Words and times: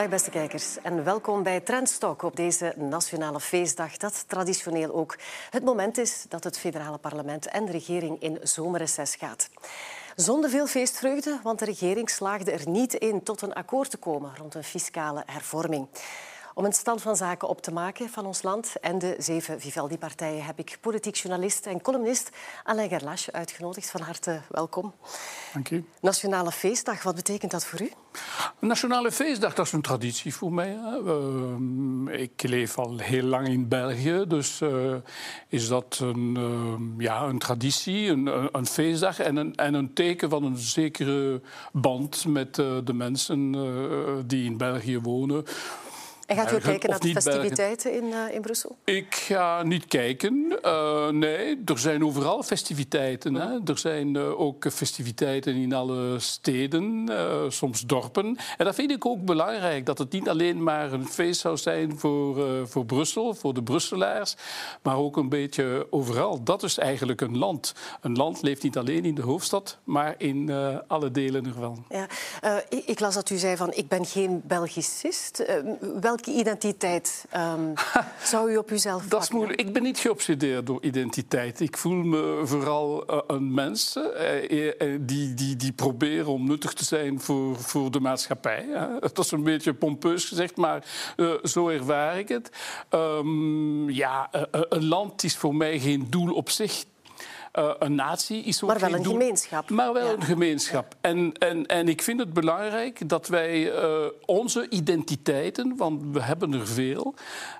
Dag 0.00 0.08
beste 0.08 0.30
kijkers 0.30 0.76
en 0.82 1.04
welkom 1.04 1.42
bij 1.42 1.60
Trendstalk 1.60 2.22
op 2.22 2.36
deze 2.36 2.74
nationale 2.76 3.40
feestdag 3.40 3.96
dat 3.96 4.24
traditioneel 4.28 4.94
ook 4.94 5.18
het 5.50 5.64
moment 5.64 5.98
is 5.98 6.24
dat 6.28 6.44
het 6.44 6.58
federale 6.58 6.98
parlement 6.98 7.46
en 7.46 7.64
de 7.64 7.72
regering 7.72 8.22
in 8.22 8.38
zomerreces 8.42 9.14
gaat. 9.14 9.50
Zonder 10.16 10.50
veel 10.50 10.66
feestvreugde, 10.66 11.40
want 11.42 11.58
de 11.58 11.64
regering 11.64 12.10
slaagde 12.10 12.50
er 12.50 12.68
niet 12.68 12.94
in 12.94 13.22
tot 13.22 13.42
een 13.42 13.52
akkoord 13.52 13.90
te 13.90 13.96
komen 13.96 14.36
rond 14.36 14.54
een 14.54 14.64
fiscale 14.64 15.22
hervorming. 15.26 15.88
Om 16.54 16.64
een 16.64 16.72
stand 16.72 17.02
van 17.02 17.16
zaken 17.16 17.48
op 17.48 17.62
te 17.62 17.72
maken 17.72 18.08
van 18.08 18.26
ons 18.26 18.42
land 18.42 18.72
en 18.80 18.98
de 18.98 19.14
zeven 19.18 19.60
Vivaldi-partijen 19.60 20.44
heb 20.44 20.58
ik 20.58 20.78
politiek 20.80 21.14
journalist 21.14 21.66
en 21.66 21.82
columnist 21.82 22.30
Alain 22.64 22.88
Gerlache 22.88 23.32
uitgenodigd. 23.32 23.90
Van 23.90 24.00
harte 24.00 24.40
welkom. 24.48 24.94
Dank 25.52 25.70
u. 25.70 25.84
Nationale 26.00 26.52
feestdag, 26.52 27.02
wat 27.02 27.14
betekent 27.14 27.50
dat 27.50 27.66
voor 27.66 27.80
u? 27.80 27.90
Nationale 28.58 29.12
feestdag, 29.12 29.54
dat 29.54 29.66
is 29.66 29.72
een 29.72 29.82
traditie 29.82 30.34
voor 30.34 30.52
mij. 30.52 30.78
Uh, 31.04 32.20
ik 32.20 32.42
leef 32.42 32.78
al 32.78 32.98
heel 32.98 33.22
lang 33.22 33.48
in 33.48 33.68
België, 33.68 34.24
dus 34.28 34.60
uh, 34.60 34.94
is 35.48 35.68
dat 35.68 35.98
een, 36.02 36.36
uh, 36.38 37.04
ja, 37.04 37.22
een 37.22 37.38
traditie, 37.38 38.08
een, 38.08 38.48
een, 38.52 38.66
feestdag 38.66 39.18
en 39.18 39.36
een, 39.36 39.54
en 39.54 39.74
een 39.74 39.92
teken 39.92 40.30
van 40.30 40.44
een 40.44 40.56
zekere 40.56 41.40
band 41.72 42.24
met 42.26 42.54
de 42.54 42.92
mensen 42.92 43.52
die 44.26 44.44
in 44.44 44.56
België 44.56 44.98
wonen. 44.98 45.44
En 46.30 46.36
gaat 46.36 46.52
u 46.52 46.54
ook 46.54 46.60
kijken 46.60 46.90
naar 46.90 47.00
de 47.00 47.10
festiviteiten 47.10 47.92
in, 47.92 48.04
uh, 48.04 48.34
in 48.34 48.40
Brussel? 48.40 48.76
Ik 48.84 49.14
ga 49.14 49.62
niet 49.62 49.86
kijken. 49.86 50.58
Uh, 50.64 51.08
nee, 51.08 51.62
er 51.64 51.78
zijn 51.78 52.04
overal 52.04 52.42
festiviteiten. 52.42 53.34
Hè. 53.34 53.58
Er 53.64 53.78
zijn 53.78 54.14
uh, 54.14 54.40
ook 54.40 54.70
festiviteiten 54.72 55.54
in 55.54 55.72
alle 55.72 56.18
steden, 56.18 57.08
soms 57.48 57.86
dorpen. 57.86 58.38
En 58.58 58.64
dat 58.64 58.74
vind 58.74 58.90
ik 58.90 59.06
ook 59.06 59.24
belangrijk, 59.24 59.86
dat 59.86 59.98
het 59.98 60.12
niet 60.12 60.28
alleen 60.28 60.62
maar 60.62 60.92
een 60.92 61.08
feest 61.08 61.40
zou 61.40 61.56
zijn 61.56 61.98
voor, 61.98 62.68
voor 62.68 62.84
Brussel, 62.84 63.34
voor 63.34 63.54
de 63.54 63.62
Brusselaars, 63.62 64.36
maar 64.82 64.96
ook 64.96 65.16
een 65.16 65.28
beetje 65.28 65.86
overal. 65.90 66.42
Dat 66.42 66.62
is 66.62 66.78
eigenlijk 66.78 67.20
een 67.20 67.38
land. 67.38 67.74
Een 68.00 68.16
land 68.16 68.42
leeft 68.42 68.62
niet 68.62 68.78
alleen 68.78 69.04
in 69.04 69.14
de 69.14 69.22
hoofdstad, 69.22 69.78
maar 69.84 70.14
in 70.18 70.50
alle 70.86 71.10
delen 71.10 71.46
ervan. 71.46 71.84
Ja. 71.88 72.06
Ik, 72.68 72.84
ik, 72.86 73.00
las 73.00 73.14
dat 73.14 73.30
u 73.30 73.36
zei 73.36 73.56
van, 73.56 73.72
ik 73.72 73.88
ben 73.88 74.06
geen 74.06 74.42
Belgicist. 74.44 75.44
Welke 76.24 76.40
identiteit 76.40 77.24
um, 77.36 77.72
zou 78.32 78.50
u 78.50 78.56
op 78.56 78.70
uzelf 78.70 79.04
Dat 79.06 79.22
is 79.22 79.30
moeilijk. 79.30 79.60
Ik 79.60 79.72
ben 79.72 79.82
niet 79.82 79.98
geobsedeerd 79.98 80.66
door 80.66 80.82
identiteit. 80.82 81.60
Ik 81.60 81.76
voel 81.76 81.94
me 81.94 82.40
vooral 82.44 83.10
uh, 83.10 83.20
een 83.26 83.54
mens 83.54 83.96
uh, 83.96 84.96
die, 85.00 85.34
die, 85.34 85.56
die 85.56 85.72
proberen 85.72 86.26
om 86.26 86.46
nuttig 86.46 86.72
te 86.72 86.84
zijn 86.84 87.20
voor, 87.20 87.56
voor 87.56 87.90
de 87.90 88.00
maatschappij. 88.00 88.66
Dat 89.00 89.18
is 89.18 89.30
een 89.30 89.42
beetje 89.42 89.74
pompeus 89.74 90.24
gezegd, 90.24 90.56
maar 90.56 90.84
uh, 91.16 91.32
zo 91.42 91.68
ervaar 91.68 92.18
ik 92.18 92.28
het. 92.28 92.50
Um, 92.90 93.90
ja, 93.90 94.30
een 94.50 94.86
land 94.86 95.24
is 95.24 95.36
voor 95.36 95.54
mij 95.54 95.78
geen 95.78 96.06
doel 96.10 96.34
op 96.34 96.50
zich. 96.50 96.84
Uh, 97.58 97.70
een 97.78 97.94
natie 97.94 98.42
is 98.42 98.62
ook 98.62 98.70
Maar 98.70 98.80
wel 98.80 98.92
een 98.92 99.02
doel, 99.02 99.12
gemeenschap. 99.12 99.70
Maar 99.70 99.92
wel 99.92 100.06
ja. 100.06 100.12
een 100.12 100.22
gemeenschap. 100.22 100.94
En, 101.00 101.32
en, 101.38 101.66
en 101.66 101.88
ik 101.88 102.02
vind 102.02 102.20
het 102.20 102.32
belangrijk 102.32 103.08
dat 103.08 103.28
wij 103.28 103.82
uh, 103.82 104.06
onze 104.26 104.68
identiteiten, 104.68 105.76
want 105.76 106.02
we 106.12 106.22
hebben 106.22 106.52
er 106.52 106.66
veel, 106.66 107.14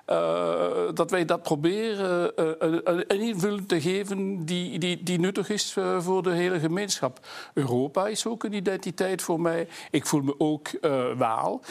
uh, 0.07 0.65
dat 0.93 1.11
wij 1.11 1.25
dat 1.25 1.43
proberen 1.43 2.31
een, 2.59 3.19
invulling 3.19 3.67
te 3.67 3.81
geven 3.81 4.45
die, 4.45 4.79
die, 4.79 5.03
die 5.03 5.19
nuttig 5.19 5.49
is 5.49 5.75
voor 5.99 6.23
de 6.23 6.31
hele 6.31 6.59
gemeenschap. 6.59 7.19
Europa 7.53 8.07
is 8.07 8.25
ook 8.25 8.43
een 8.43 8.53
identiteit 8.53 9.21
voor 9.21 9.41
mij. 9.41 9.67
Ik 9.91 10.05
voel 10.05 10.21
me 10.21 10.35
ook 10.37 10.69
Waal. 11.17 11.61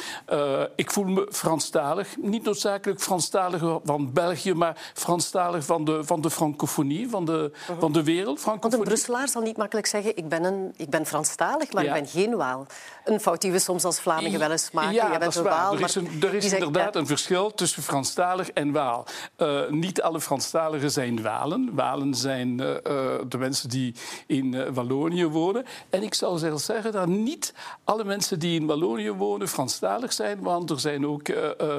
ik 0.77 0.91
voel 0.91 1.05
me 1.05 1.29
Franstalig. 1.31 2.17
Niet 2.17 2.43
noodzakelijk 2.43 3.01
Franstalig 3.01 3.81
van 3.85 4.13
België, 4.13 4.55
maar 4.55 4.91
Franstalig 4.95 5.65
van 5.65 5.85
de, 5.85 6.05
van 6.05 6.21
de 6.21 6.31
francofonie, 6.31 7.09
van 7.09 7.25
de, 7.25 7.53
-huh. 7.67 7.79
van 7.79 7.93
de 7.93 8.03
wereld. 8.13 8.45
Want 8.45 8.73
een 8.73 8.81
Brusselaar 8.81 9.29
zal 9.29 9.43
niet 9.43 9.57
makkelijk 9.57 9.87
zeggen: 9.87 10.17
ik 10.17 10.29
ben, 10.29 10.45
een, 10.45 10.75
ik 10.77 10.91
ben 10.91 11.07
Franstalig, 11.07 11.73
maar 11.73 11.85
ja. 11.85 11.95
ik 11.95 12.03
ben 12.03 12.11
geen 12.11 12.37
Waal. 12.37 12.67
Een 13.05 13.21
fout 13.21 13.41
die 13.41 13.53
we 13.53 13.59
soms 13.59 13.85
als 13.85 14.01
Vlamingen 14.01 14.39
wel 14.39 14.51
eens 14.51 14.71
maken. 14.71 14.93
Ja, 14.93 15.09
bent 15.09 15.23
dat 15.23 15.35
is 15.35 15.41
Waal, 15.41 15.75
er 15.75 15.81
is, 15.81 15.95
een, 15.95 16.09
er 16.23 16.35
is 16.35 16.53
inderdaad 16.53 16.97
een 16.97 17.07
verschil 17.07 17.55
tussen 17.55 17.83
Franstalig 17.83 18.51
en 18.51 18.73
Waal. 18.73 19.07
Uh, 19.39 19.69
niet 19.69 20.03
alle 20.03 20.21
Franstaligen 20.21 20.91
zijn 20.91 21.23
Walen. 21.23 21.71
Walen 21.73 22.15
zijn 22.15 22.49
uh, 22.49 22.77
de 23.29 23.39
mensen 23.39 23.69
die 23.69 23.95
in 24.27 24.53
uh, 24.53 24.69
Wallonië 24.73 25.27
wonen. 25.27 25.65
En 25.91 26.03
ik 26.03 26.15
zou 26.15 26.39
zelfs 26.39 26.65
zeggen 26.65 26.93
dat 26.93 27.07
niet 27.07 27.55
alle 27.85 28.05
mensen 28.05 28.39
die 28.39 28.61
in 28.61 28.67
Wallonië 28.67 29.11
wonen 29.11 29.49
Franstalig 29.49 30.13
zijn, 30.13 30.41
want 30.41 30.71
er 30.71 30.81
zijn 30.81 31.07
ook 31.07 31.29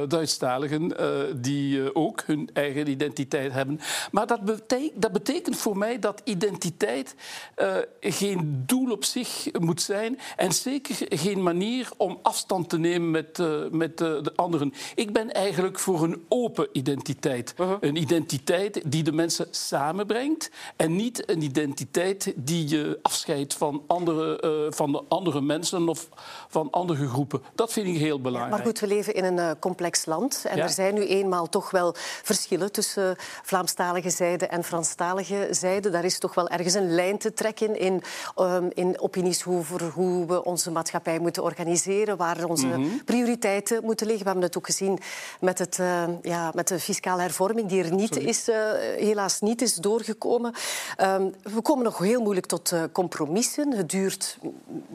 Duitsstaligen 0.08 0.94
die 1.42 1.96
ook 1.96 2.24
hun 2.26 2.50
eigen 2.54 2.88
identiteit 2.88 3.52
hebben. 3.52 3.80
Maar 4.12 4.28
dat 4.28 4.42
betekent, 4.42 5.02
dat 5.02 5.12
betekent 5.12 5.58
voor 5.58 5.78
mij 5.78 6.00
dat 6.00 6.21
identiteit 6.24 7.16
uh, 7.58 7.76
geen 8.00 8.64
doel 8.66 8.92
op 8.92 9.04
zich 9.04 9.48
moet 9.60 9.82
zijn 9.82 10.20
en 10.36 10.52
zeker 10.52 10.96
geen 11.10 11.44
manier 11.44 11.90
om 11.98 12.20
afstand 12.22 12.70
te 12.70 12.78
nemen 12.78 13.12
met, 13.12 13.40
uh, 13.40 13.70
met 13.72 14.02
uh, 14.02 14.24
de 14.24 14.32
anderen. 14.36 14.74
Ik 14.96 15.14
ben 15.14 15.32
eigenlijk 15.32 15.80
voor 15.80 16.04
een 16.04 16.26
open 16.28 16.68
identiteit. 16.72 17.54
-huh. 17.58 17.72
Een 17.80 17.96
identiteit 17.96 18.82
die 18.92 19.04
de 19.04 19.12
mensen 19.12 19.48
samenbrengt 19.52 20.52
en 20.76 20.96
niet 20.96 21.30
een 21.30 21.42
identiteit 21.42 22.34
die 22.36 22.68
je 22.68 23.00
afscheidt 23.02 23.54
van 23.54 23.84
andere, 23.88 24.70
van 24.74 24.92
de 24.92 25.04
andere 25.08 25.42
mensen 25.42 25.90
of 25.90 26.10
van 26.48 26.70
andere 26.72 27.08
groepen. 27.08 27.42
Dat 27.56 27.74
vind 27.74 27.88
ik 27.88 27.98
heel 27.98 28.22
belangrijk. 28.22 28.52
Ja, 28.52 28.58
maar 28.58 28.66
goed, 28.66 28.80
we 28.80 28.88
leven 28.88 29.14
in 29.14 29.24
een 29.24 29.60
complex 29.60 30.06
land 30.06 30.46
en 30.48 30.58
ja. 30.58 30.64
er 30.64 30.70
zijn 30.70 30.94
nu 30.94 31.06
eenmaal 31.06 31.50
toch 31.50 31.72
wel 31.72 31.96
verschillen 32.24 32.72
tussen 32.72 33.16
Vlaamstalige 33.44 34.10
zijde 34.10 34.48
en 34.48 34.64
Franstalige 34.64 35.48
zijde. 35.52 35.90
Daar 35.90 36.06
is 36.06 36.11
toch 36.18 36.36
wel 36.36 36.50
ergens 36.50 36.74
een 36.74 36.94
lijn 36.96 37.18
te 37.18 37.34
trekken 37.34 37.80
in, 37.80 38.02
um, 38.40 38.70
in 38.74 39.00
opinies 39.02 39.46
over 39.46 39.84
hoe 39.84 40.26
we 40.26 40.44
onze 40.44 40.72
maatschappij 40.72 41.20
moeten 41.20 41.44
organiseren, 41.44 42.18
waar 42.18 42.46
onze 42.46 42.66
mm 42.66 42.74
-hmm. 42.74 43.04
prioriteiten 43.04 43.84
moeten 43.84 44.06
liggen. 44.08 44.24
We 44.26 44.32
hebben 44.32 44.48
het 44.48 44.58
ook 44.58 44.66
gezien 44.66 45.00
met, 45.40 45.60
het, 45.60 45.78
uh, 45.78 46.04
ja, 46.22 46.52
met 46.54 46.68
de 46.68 46.80
fiscale 46.80 47.22
hervorming, 47.22 47.68
die 47.68 47.84
er 47.84 47.94
niet 47.94 48.18
is, 48.18 48.50
uh, 48.50 48.56
helaas 48.98 49.40
niet 49.40 49.62
is 49.62 49.76
doorgekomen. 49.76 50.54
Um, 51.02 51.34
we 51.44 51.62
komen 51.62 51.84
nog 51.84 51.98
heel 51.98 52.22
moeilijk 52.22 52.46
tot 52.46 52.72
uh, 52.72 52.84
compromissen. 52.92 53.74
Het 53.74 53.90
duurt 53.90 54.38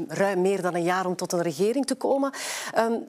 ruim 0.08 0.40
meer 0.40 0.62
dan 0.62 0.74
een 0.74 0.82
jaar 0.82 1.06
om 1.06 1.16
tot 1.16 1.32
een 1.32 1.42
regering 1.42 1.86
te 1.86 1.94
komen. 1.94 2.32
Um, 2.78 3.06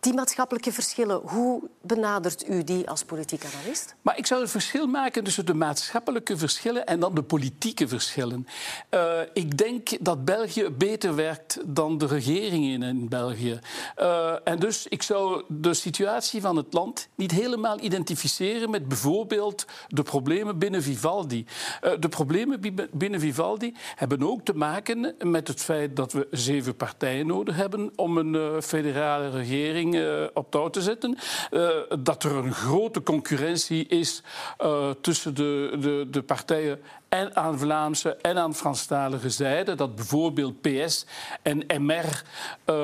die 0.00 0.14
maatschappelijke 0.14 0.72
verschillen, 0.72 1.20
hoe 1.24 1.62
benadert 1.82 2.48
u 2.48 2.64
die 2.64 2.88
als 2.88 3.04
politiek 3.04 3.44
analist? 3.44 3.94
Maar 4.02 4.18
ik 4.18 4.26
zou 4.26 4.40
een 4.40 4.48
verschil 4.48 4.86
maken 4.86 5.24
tussen 5.24 5.46
de 5.46 5.54
maatschappelijke 5.54 6.36
verschillen 6.36 6.86
en 6.86 7.00
dan 7.00 7.14
de 7.14 7.22
politieke 7.22 7.88
verschillen. 7.88 8.46
Uh, 8.90 9.20
ik 9.32 9.58
denk 9.58 10.04
dat 10.04 10.24
België 10.24 10.68
beter 10.68 11.14
werkt 11.14 11.58
dan 11.66 11.98
de 11.98 12.06
regeringen 12.06 12.82
in 12.82 13.08
België. 13.08 13.58
Uh, 13.98 14.34
en 14.44 14.58
dus 14.58 14.86
ik 14.86 15.02
zou 15.02 15.44
de 15.48 15.74
situatie 15.74 16.40
van 16.40 16.56
het 16.56 16.72
land 16.72 17.08
niet 17.14 17.30
helemaal 17.30 17.80
identificeren 17.80 18.70
met 18.70 18.88
bijvoorbeeld 18.88 19.66
de 19.88 20.02
problemen 20.02 20.58
binnen 20.58 20.82
Vivaldi. 20.82 21.46
Uh, 21.84 21.92
de 21.98 22.08
problemen 22.08 22.60
binnen 22.92 23.20
Vivaldi 23.20 23.74
hebben 23.94 24.22
ook 24.22 24.44
te 24.44 24.54
maken 24.54 25.14
met 25.18 25.48
het 25.48 25.60
feit 25.62 25.96
dat 25.96 26.12
we 26.12 26.28
zeven 26.30 26.76
partijen 26.76 27.26
nodig 27.26 27.56
hebben 27.56 27.92
om 27.96 28.16
een 28.16 28.62
federale 28.62 29.30
regering 29.30 29.89
uh, 29.94 30.24
op 30.34 30.50
touw 30.50 30.68
te 30.68 30.82
zetten. 30.82 31.18
Uh, 31.50 31.68
dat 31.98 32.24
er 32.24 32.36
een 32.36 32.52
grote 32.52 33.02
concurrentie 33.02 33.86
is 33.86 34.22
uh, 34.62 34.90
tussen 35.00 35.34
de, 35.34 35.76
de, 35.80 36.06
de 36.10 36.22
partijen 36.22 36.80
en 37.10 37.36
aan 37.36 37.58
Vlaamse 37.58 38.16
en 38.16 38.38
aan 38.38 38.54
Franstalige 38.54 39.30
zijde. 39.30 39.74
Dat 39.74 39.94
bijvoorbeeld 39.94 40.60
PS 40.60 41.06
en 41.42 41.64
MR 41.82 42.22
uh, 42.66 42.76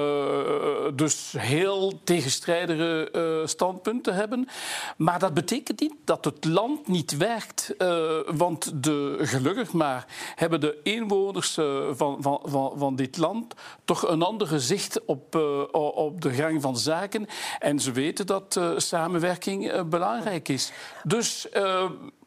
dus 0.94 1.34
heel 1.38 2.00
tegenstrijdige 2.04 3.08
uh, 3.12 3.46
standpunten 3.46 4.14
hebben. 4.14 4.48
Maar 4.96 5.18
dat 5.18 5.34
betekent 5.34 5.80
niet 5.80 5.94
dat 6.04 6.24
het 6.24 6.44
land 6.44 6.88
niet 6.88 7.16
werkt. 7.16 7.74
Uh, 7.78 8.04
want 8.26 8.84
de, 8.84 9.18
gelukkig 9.20 9.72
maar 9.72 10.06
hebben 10.34 10.60
de 10.60 10.80
inwoners 10.82 11.58
van, 11.90 12.22
van, 12.22 12.40
van, 12.44 12.72
van 12.76 12.96
dit 12.96 13.16
land 13.16 13.54
toch 13.84 14.08
een 14.08 14.22
ander 14.22 14.46
gezicht 14.46 15.04
op, 15.04 15.34
op 15.72 16.20
de 16.20 16.30
gang 16.30 16.62
van 16.62 16.76
zaken. 16.76 17.26
En 17.58 17.80
ze 17.80 17.92
weten 17.92 18.26
dat 18.26 18.60
samenwerking 18.76 19.88
belangrijk 19.88 20.48
is. 20.48 20.72
Dus 21.02 21.48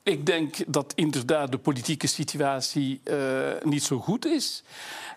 ik 0.04 0.26
denk 0.26 0.56
dat 0.68 0.94
inderdaad 0.96 1.52
de 1.52 1.58
politieke 1.58 2.08
situatie 2.08 3.02
uh, 3.04 3.18
niet 3.64 3.84
zo 3.84 4.00
goed 4.00 4.26
is. 4.26 4.64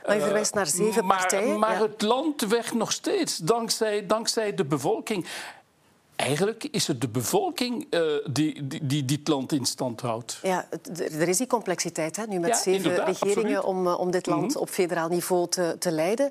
Maar 0.06 0.14
je 0.16 0.22
verwijst 0.22 0.54
naar 0.54 0.66
zeven 0.66 1.06
partijen. 1.06 1.58
Maar 1.58 1.72
ja. 1.74 1.82
het 1.82 2.02
land 2.02 2.40
werkt 2.40 2.74
nog 2.74 2.92
steeds, 2.92 3.36
dankzij, 3.36 4.06
dankzij 4.06 4.54
de 4.54 4.64
bevolking. 4.64 5.26
Eigenlijk 6.16 6.64
is 6.70 6.86
het 6.86 7.00
de 7.00 7.08
bevolking 7.08 7.86
uh, 7.90 8.00
die, 8.30 8.66
die, 8.66 8.86
die, 8.86 9.04
dit 9.04 9.28
land 9.28 9.52
in 9.52 9.64
stand 9.64 10.00
houdt. 10.00 10.38
Ja, 10.42 10.66
er 10.96 11.28
is 11.28 11.36
die 11.36 11.46
complexiteit 11.46 12.16
hè, 12.16 12.26
nu 12.26 12.38
met 12.38 12.56
zeven 12.56 13.04
regeringen 13.04 13.64
om, 13.64 13.86
om 13.86 14.10
dit 14.10 14.26
land 14.26 14.52
mhm. 14.52 14.58
op 14.58 14.68
federaal 14.68 15.08
niveau 15.08 15.48
te, 15.48 15.76
te 15.78 15.90
leiden. 15.90 16.30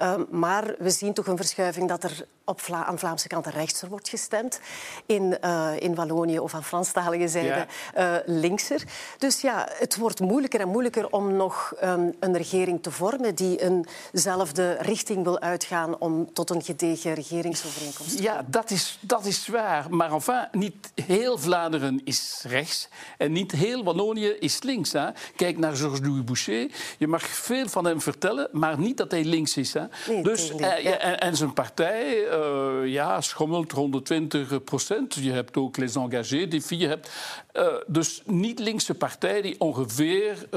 Uh, 0.00 0.14
maar 0.30 0.74
we 0.78 0.90
zien 0.90 1.12
toch 1.12 1.26
een 1.26 1.36
verschuiving 1.36 1.88
dat 1.88 2.04
er 2.04 2.26
op 2.44 2.60
Vla 2.60 2.84
aan 2.84 2.98
Vlaamse 2.98 3.28
kant 3.28 3.46
rechtser 3.46 3.88
wordt 3.88 4.08
gestemd. 4.08 4.60
In, 5.06 5.38
uh, 5.44 5.70
in 5.78 5.94
Wallonië 5.94 6.38
of 6.38 6.54
aan 6.54 6.64
Franstalige 6.64 7.28
zijde 7.28 7.66
ja. 7.94 8.22
linkser. 8.26 8.82
Dus 9.18 9.40
ja, 9.40 9.68
het 9.72 9.96
wordt 9.96 10.20
moeilijker 10.20 10.60
en 10.60 10.68
moeilijker 10.68 11.10
om 11.10 11.36
nog 11.36 11.74
um, 11.82 12.14
een 12.20 12.36
regering 12.36 12.82
te 12.82 12.90
vormen 12.90 13.34
die 13.34 13.84
eenzelfde 14.12 14.76
richting 14.80 15.24
wil 15.24 15.40
uitgaan 15.40 15.98
om 15.98 16.32
tot 16.32 16.50
een 16.50 16.62
gedegen 16.62 17.14
regeringsovereenkomst 17.14 18.16
te 18.16 18.22
komen. 18.22 18.32
Ja, 18.32 18.44
dat 18.46 18.70
is, 18.70 18.98
dat 19.00 19.19
is 19.26 19.46
waar. 19.46 19.86
Maar 19.90 20.12
enfin, 20.12 20.48
niet 20.52 20.92
heel 20.94 21.38
Vlaanderen 21.38 22.00
is 22.04 22.44
rechts 22.48 22.88
en 23.18 23.32
niet 23.32 23.52
heel 23.52 23.84
Wallonië 23.84 24.26
is 24.38 24.62
links. 24.62 24.92
Hè. 24.92 25.06
Kijk 25.36 25.58
naar 25.58 25.76
Georges-Louis 25.76 26.24
Boucher. 26.24 26.70
Je 26.98 27.06
mag 27.06 27.22
veel 27.22 27.68
van 27.68 27.84
hem 27.84 28.00
vertellen, 28.00 28.48
maar 28.52 28.78
niet 28.78 28.96
dat 28.96 29.10
hij 29.10 29.24
links 29.24 29.56
is. 29.56 29.72
Hè. 29.72 29.84
Nee, 30.08 30.22
dus, 30.22 30.52
uh, 30.52 31.04
en, 31.04 31.20
en, 31.20 31.36
zijn 31.36 31.52
partij 31.52 32.28
uh, 32.30 32.86
ja, 32.86 33.20
schommelt 33.20 33.72
rond 33.72 33.92
de 33.92 34.02
20 34.02 34.64
procent. 34.64 35.14
Je 35.14 35.32
hebt 35.32 35.56
ook 35.56 35.76
Les 35.76 35.96
Engagés, 35.96 36.48
die 36.48 36.62
vier 36.62 36.88
hebt. 36.88 37.10
Uh, 37.52 37.66
dus 37.86 38.22
niet 38.24 38.58
linkse 38.58 38.94
partij 38.94 39.42
die 39.42 39.60
ongeveer 39.60 40.48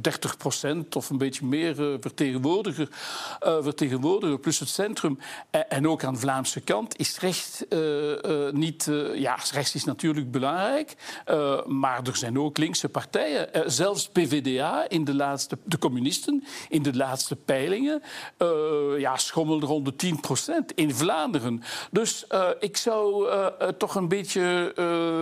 30 0.00 0.36
procent 0.36 0.96
of 0.96 1.10
een 1.10 1.18
beetje 1.18 1.46
meer 1.46 1.74
vertegenwoordiger, 2.00 2.88
vertegenwoordiger, 3.40 4.38
plus 4.38 4.58
het 4.58 4.68
centrum. 4.68 5.18
en 5.68 5.88
ook 5.88 6.04
aan 6.04 6.14
de 6.14 6.20
Vlaamse 6.20 6.60
kant 6.60 6.98
is 6.98 7.18
recht 7.18 7.66
uh, 7.67 7.67
niet... 8.52 8.86
Uh, 8.86 9.14
ja, 9.14 9.38
rechts 9.52 9.74
is 9.74 9.84
natuurlijk 9.84 10.30
belangrijk, 10.30 10.94
maar 11.66 12.00
er 12.04 12.16
zijn 12.16 12.38
ook 12.38 12.58
linkse 12.58 12.88
partijen. 12.88 13.70
zelfs 13.70 14.08
PVDA, 14.08 14.88
in 14.88 15.04
de, 15.04 15.14
laatste, 15.14 15.58
de 15.64 15.78
communisten, 15.78 16.44
in 16.68 16.82
de 16.82 16.96
laatste 16.96 17.36
peilingen... 17.36 18.02
ja, 18.98 19.16
schommelden 19.16 19.68
rond 19.68 19.84
de 19.84 19.96
10 19.96 20.20
procent 20.20 20.72
in 20.72 20.94
Vlaanderen. 20.94 21.62
Dus 21.90 22.26
ik 22.60 22.76
zou 22.76 23.28
toch 23.78 23.94
een 23.94 24.08
beetje 24.08 24.72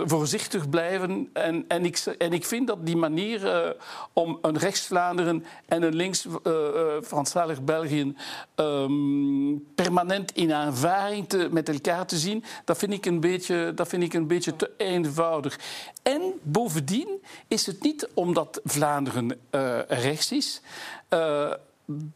voorzichtig 0.05 0.69
blijven. 0.69 1.29
En, 1.33 1.65
en, 1.67 1.85
ik, 1.85 1.97
en 2.17 2.33
ik 2.33 2.45
vind 2.45 2.67
dat 2.67 2.85
die 2.85 2.97
manier 2.97 3.75
om 4.13 4.37
een 4.41 4.57
rechts-Vlaanderen 4.57 5.45
en 5.65 5.83
een 5.83 5.95
links-Franstalig 5.95 7.63
België... 7.63 8.15
Um, 8.55 9.65
permanent 9.75 10.31
in 10.31 10.53
aanvaring 10.53 11.29
te, 11.29 11.47
met 11.51 11.69
elkaar 11.69 12.05
te 12.05 12.17
zien, 12.17 12.36
dat 12.65 12.77
vind 12.77 12.93
ik 12.93 13.05
een 13.05 13.19
beetje, 13.19 13.71
dat 13.75 13.87
vind 13.87 14.03
ik 14.03 14.13
een 14.13 14.27
beetje 14.27 14.55
te 14.55 14.71
eenvoudig. 14.77 15.59
En 16.03 16.21
bovendien 16.41 17.23
is 17.47 17.65
het 17.65 17.83
niet 17.83 18.09
omdat 18.13 18.61
Vlaanderen 18.63 19.39
uh, 19.51 19.79
rechts 19.87 20.31
is, 20.31 20.61
uh, 21.09 21.53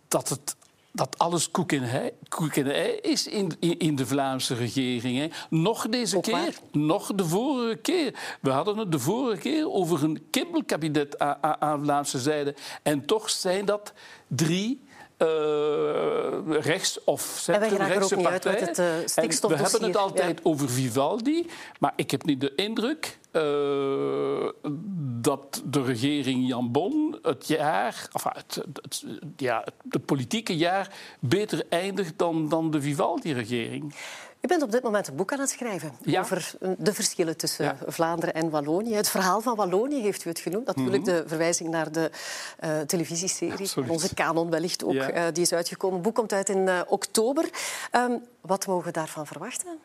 dat 0.08 0.30
het 0.30 0.56
dat 0.92 1.18
alles 1.18 1.52
koek 1.52 1.72
en, 1.72 1.84
ei, 1.84 2.12
koek 2.28 2.56
en 2.56 2.72
ei 2.72 2.92
is 2.92 3.28
in, 3.28 3.52
in, 3.60 3.96
de 3.96 4.06
Vlaamse 4.06 4.56
regering. 4.56 5.18
Hè. 5.18 5.28
Nog 5.50 5.90
deze 5.90 6.20
keer, 6.20 6.58
nog 6.72 7.12
de 7.16 7.26
vorige 7.26 7.76
keer. 7.76 8.38
We 8.42 8.50
hadden 8.50 8.78
het 8.78 8.92
de 8.92 9.00
vorige 9.00 9.42
keer 9.42 9.72
over 9.72 10.04
een 10.04 10.28
kibbelkabinet 10.30 11.20
aan, 11.20 11.62
aan 11.62 11.84
Vlaamse 11.84 12.20
zijde. 12.20 12.56
En 12.84 13.06
toch 13.06 13.30
zijn 13.30 13.66
dat 13.66 13.94
drie 14.28 14.82
rechts 16.50 17.04
of 17.04 17.22
centrumrechtse 17.22 18.16
partijen. 18.16 18.60
Uit 18.60 18.78
het, 18.78 18.80
uh, 18.80 19.50
we 19.50 19.56
hebben 19.56 19.84
het 19.84 19.98
altijd 19.98 20.40
over 20.44 20.70
Vivaldi, 20.70 21.48
maar 21.80 21.94
ik 21.96 22.12
heb 22.12 22.24
niet 22.24 22.42
de 22.42 22.56
indruk 22.56 23.20
uh, 23.32 24.50
dat 25.22 25.62
de 25.66 25.84
regering 25.84 26.48
Jan 26.48 26.72
Bon 26.72 27.20
het 27.22 27.48
jaar, 27.48 28.08
of 28.12 28.24
het, 28.24 28.64
het, 28.82 29.06
ja, 29.38 29.66
het 29.90 30.06
politieke 30.06 30.58
jaar 30.58 30.96
beter 31.20 31.66
eindigt 31.70 32.18
dan, 32.18 32.50
dan 32.50 32.72
de 32.72 32.82
Vivaldi-regering. 32.82 33.94
U 34.42 34.48
bent 34.48 34.62
op 34.62 34.72
dit 34.72 34.84
moment 34.84 35.08
een 35.08 35.16
boek 35.16 35.34
aan 35.34 35.40
het 35.40 35.50
schrijven 35.50 35.92
over 36.20 36.54
de 36.78 36.94
verschillen 36.94 37.38
tussen 37.38 37.78
Vlaanderen 37.88 38.34
en 38.34 38.50
Wallonië. 38.50 38.94
Het 38.96 39.10
verhaal 39.10 39.42
van 39.42 39.56
Wallonië 39.56 40.02
heeft 40.02 40.26
u 40.26 40.30
het 40.30 40.40
genoemd. 40.40 40.66
Natuurlijk 40.66 40.98
mm 40.98 41.00
de 41.02 41.24
verwijzing 41.26 41.70
naar 41.70 41.92
de 41.92 42.12
uh, 42.64 42.80
televisieserie, 42.80 43.70
onze 43.88 44.14
kanon 44.14 44.50
wellicht 44.50 44.84
ook, 44.84 44.94
uh, 44.94 45.24
die 45.34 45.44
is 45.44 45.54
uitgekomen. 45.54 45.96
Het 45.96 46.06
boek 46.06 46.16
komt 46.16 46.34
uit 46.34 46.50
in 46.50 46.58
uh, 46.58 46.82
oktober. 46.88 47.50
Um, 47.92 48.22
wat 48.42 48.68
mogen 48.68 48.86
we 48.86 48.92
daarvan 48.92 49.28
verwachten? 49.28 49.80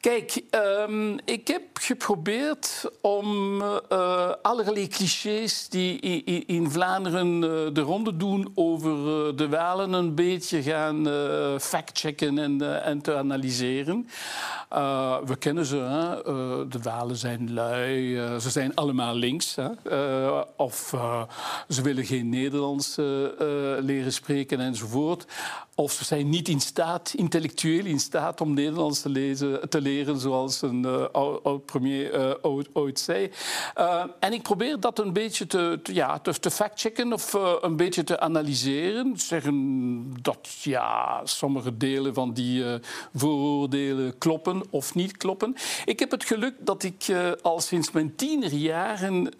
Kijk, 0.00 0.42
um, 0.88 1.18
ik 1.24 1.48
heb 1.48 1.62
geprobeerd 1.72 2.90
om 3.00 3.60
uh, 3.62 4.32
allerlei 4.42 4.88
clichés 4.88 5.68
die 5.68 6.00
in, 6.46 6.70
Vlaanderen 6.70 7.34
uh, 7.34 7.74
de 7.74 7.80
ronde 7.80 8.16
doen 8.16 8.52
over 8.54 8.90
uh, 8.90 9.36
de 9.36 9.48
Walen 9.48 9.92
een 9.92 10.14
beetje 10.14 10.62
gaan 10.62 11.08
factchecken 11.60 12.38
en, 12.38 12.82
en 12.84 13.00
te 13.00 13.16
analyseren. 13.16 14.08
we 15.24 15.36
kennen 15.38 15.66
ze, 15.66 15.76
hè? 15.76 16.22
de 16.68 16.78
Walen 16.82 17.16
zijn 17.16 17.52
lui, 17.52 18.14
ze 18.40 18.50
zijn 18.50 18.74
allemaal 18.74 19.14
links. 19.14 19.56
Hè? 19.56 19.68
of 20.56 20.94
ze 21.68 21.82
willen 21.82 22.04
geen 22.04 22.28
Nederlands 22.28 22.96
leren 23.80 24.12
spreken 24.12 24.60
enzovoort. 24.60 25.26
Of 25.74 25.92
ze 25.92 26.04
zijn 26.04 26.28
niet 26.28 26.48
in 26.48 26.60
staat, 26.60 27.12
intellectueel 27.16 27.79
in 27.86 28.00
staat 28.00 28.40
om 28.40 28.54
Nederlands 28.54 29.00
te, 29.00 29.08
lezen, 29.08 29.68
te 29.68 29.80
leren, 29.80 30.18
zoals 30.18 30.62
een 30.62 30.82
uh, 30.86 31.04
oud-premier 31.42 32.14
uh, 32.14 32.58
ooit, 32.72 33.00
zei. 33.00 33.30
Uh, 33.78 34.04
en 34.20 34.32
ik 34.32 34.42
probeer 34.42 34.80
dat 34.80 34.98
een 34.98 35.12
beetje 35.12 35.46
te, 35.46 35.80
ja, 35.82 36.18
te, 36.18 36.50
factchecken 36.50 37.12
of 37.12 37.32
een 37.60 37.76
beetje 37.76 38.04
te 38.04 38.20
analyseren. 38.20 39.18
Zeggen 39.18 40.16
dat 40.22 40.48
ja, 40.62 41.20
sommige 41.24 41.76
delen 41.76 42.14
van 42.14 42.32
die 42.32 42.64
vooroordelen 43.14 44.18
kloppen 44.18 44.62
of 44.70 44.94
niet 44.94 45.16
kloppen. 45.16 45.54
Ik 45.84 45.98
heb 45.98 46.10
het 46.10 46.24
geluk 46.24 46.54
dat 46.58 46.82
ik 46.82 47.06
al 47.42 47.60
sinds 47.60 47.90
mijn 47.90 48.14
tienerjaren, 48.16 49.32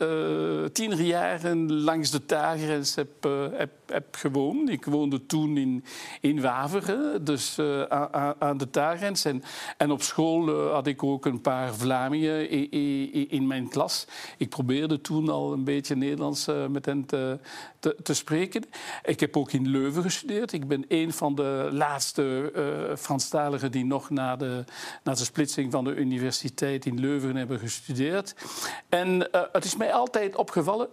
tienerjaren 0.72 1.72
langs 1.72 2.10
de 2.10 2.26
Tagrens 2.26 2.94
heb, 2.94 3.28
heb, 3.52 3.70
heb 3.86 4.06
gewoond. 4.10 4.68
Ik 4.68 4.84
woonde 4.84 5.26
toen 5.26 5.56
in 5.56 5.84
in 6.20 6.40
Waveren, 6.40 7.24
dus 7.24 7.58
uh, 7.58 8.29
aan, 8.38 8.56
de 8.56 8.70
taalgrens. 8.70 9.24
En, 9.24 9.42
en 9.76 9.90
op 9.90 10.02
school 10.02 10.48
uh, 10.48 10.72
had 10.72 10.86
ik 10.86 11.02
ook 11.02 11.26
een 11.26 11.40
paar 11.40 11.74
Vlamingen 11.74 12.50
in, 13.30 13.46
mijn 13.46 13.68
klas. 13.68 14.06
Ik 14.36 14.48
probeerde 14.48 15.00
toen 15.00 15.28
al 15.28 15.52
een 15.52 15.64
beetje 15.64 15.96
Nederlands 15.96 16.48
uh, 16.48 16.66
met 16.66 16.86
hen 16.86 17.06
te, 17.06 17.38
te, 18.02 18.14
spreken. 18.14 18.64
Ik 19.02 19.20
heb 19.20 19.36
ook 19.36 19.52
in 19.52 19.68
Leuven 19.68 20.02
gestudeerd. 20.02 20.52
Ik 20.52 20.68
ben 20.68 20.84
een 20.88 21.12
van 21.12 21.34
de 21.34 21.68
laatste 21.72 22.52
Franstaligen 22.98 23.70
die 23.70 23.84
nog 23.84 24.10
na 24.10 24.36
de, 24.36 24.64
na 25.04 25.12
de 25.12 25.24
splitsing 25.24 25.72
van 25.72 25.84
de 25.84 25.94
universiteit 25.94 26.86
in 26.86 27.00
Leuven 27.00 27.36
hebben 27.36 27.58
gestudeerd. 27.58 28.34
En 28.88 29.28
het 29.52 29.64
is 29.64 29.76
mij 29.76 29.92
altijd 29.92 30.36
opgevallen 30.36 30.88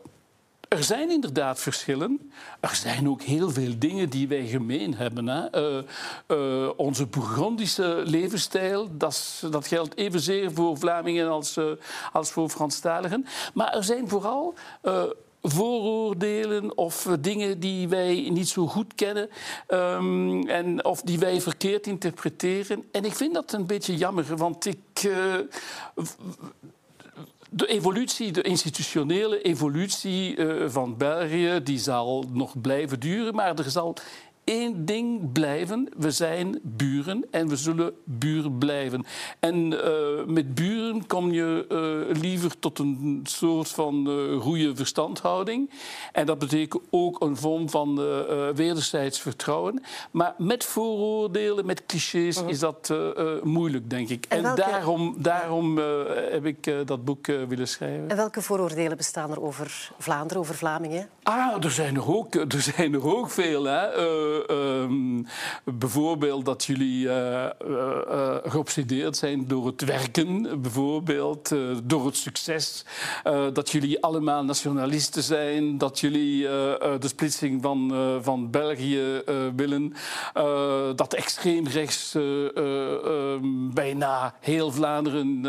er 0.67 0.83
zijn 0.83 1.11
inderdaad 1.11 1.59
verschillen. 1.59 2.31
Er 2.59 2.75
zijn 2.75 3.09
ook 3.09 3.21
heel 3.21 3.49
veel 3.49 3.73
dingen 3.77 4.09
die 4.09 4.27
wij 4.27 4.45
gemeen 4.45 4.95
hebben. 4.95 5.27
Hè. 5.27 5.75
Uh, 5.77 5.83
uh, 6.27 6.69
onze 6.75 7.05
Bourgondische 7.05 8.01
levensstijl, 8.05 8.87
dat, 8.97 9.41
geldt 9.59 9.97
evenzeer 9.97 10.51
voor 10.51 10.77
Vlamingen 10.77 11.29
als, 11.29 11.57
uh, 11.57 11.65
als 12.13 12.31
voor 12.31 12.49
Franstaligen. 12.49 13.25
Maar 13.53 13.73
er 13.73 13.83
zijn 13.83 14.09
vooral 14.09 14.53
vooroordelen 15.41 16.77
of 16.77 17.07
dingen 17.19 17.59
die 17.59 17.87
wij 17.87 18.29
niet 18.31 18.49
zo 18.49 18.67
goed 18.67 18.95
kennen 18.95 19.29
um, 19.67 20.47
en, 20.47 20.85
of 20.85 21.01
die 21.01 21.19
wij 21.19 21.41
verkeerd 21.41 21.87
interpreteren. 21.87 22.83
En 22.91 23.05
ik 23.05 23.15
vind 23.15 23.33
dat 23.33 23.53
een 23.53 23.65
beetje 23.65 23.95
jammer, 23.95 24.37
want 24.37 24.65
ik 24.65 25.11
de 27.49 27.67
evolutie, 27.67 28.31
de 28.31 28.41
institutionele 28.41 29.41
evolutie 29.41 30.37
uh, 30.37 30.69
van 30.69 30.97
België, 30.97 31.59
die 31.63 31.79
zal 31.79 32.25
nog 32.31 32.61
blijven 32.61 32.99
duren, 32.99 33.35
maar 33.35 33.59
er 33.59 33.69
zal 33.69 33.95
één 34.47 34.85
ding 34.85 35.31
blijven. 35.31 35.89
We 35.97 36.11
zijn 36.11 36.59
buren 36.63 37.25
en 37.31 37.47
we 37.47 37.55
zullen 37.55 37.93
buren 38.03 38.57
blijven. 38.57 39.05
En 39.39 39.71
uh, 39.71 39.79
met 40.25 40.55
buren 40.55 41.07
kom 41.07 41.31
je 41.31 41.65
uh, 41.69 42.21
liever 42.21 42.59
tot 42.59 42.79
een 42.79 43.21
soort 43.23 43.69
van 43.69 44.09
uh, 44.09 44.41
goede 44.41 44.75
verstandhouding. 44.75 45.71
En 46.11 46.25
dat 46.25 46.39
betekent 46.39 46.83
ook 46.89 47.21
een 47.21 47.37
vorm 47.37 47.69
van 47.69 47.95
wederzijds 48.55 49.19
vertrouwen. 49.19 49.83
Maar 50.11 50.33
met 50.37 50.63
vooroordelen, 50.63 51.65
met 51.65 51.85
clichés, 51.85 52.37
-huh. 52.37 52.49
is 52.49 52.59
dat 52.59 52.93
moeilijk, 53.43 53.89
denk 53.89 54.09
ik. 54.09 54.25
En, 54.29 54.37
en 54.37 54.43
welke... 54.43 54.61
daarom, 54.61 55.15
daarom 55.17 55.77
heb 56.31 56.45
ik 56.45 56.73
dat 56.85 57.05
boek 57.05 57.25
willen 57.25 57.67
schrijven. 57.67 58.09
En 58.09 58.15
welke 58.15 58.41
vooroordelen 58.41 58.97
bestaan 58.97 59.31
er 59.31 59.41
over 59.41 59.91
Vlaanderen, 59.97 60.41
over 60.41 60.55
Vlamingen? 60.55 61.09
Ah, 61.23 61.63
er 61.63 61.71
zijn 61.71 61.95
er 61.95 62.15
ook, 62.15 62.35
er 62.35 62.61
zijn 62.75 62.93
er 62.93 63.05
ook 63.15 63.29
veel. 63.29 63.63
Hè 63.63 64.36
ehm, 64.45 65.23
bijvoorbeeld 65.63 66.45
dat 66.45 66.63
jullie 66.63 67.09
geobsedeerd 68.43 69.17
zijn 69.17 69.47
door 69.47 69.65
het 69.65 69.81
werken, 69.81 70.61
bijvoorbeeld, 70.61 71.55
door 71.83 72.05
het 72.05 72.15
succes. 72.15 72.85
dat 73.53 73.69
jullie 73.69 74.03
allemaal 74.03 74.43
nationalisten 74.43 75.23
zijn, 75.23 75.77
dat 75.77 75.99
jullie 75.99 76.41
de 76.41 77.07
splitsing 77.07 77.61
van, 77.61 77.93
van 78.21 78.49
België 78.51 79.21
willen. 79.55 79.93
dat 80.95 81.13
extreem 81.13 81.67
rechts 81.67 82.15
ehm, 82.15 83.69
bijna 83.73 84.35
heel 84.39 84.71
Vlaanderen 84.71 85.43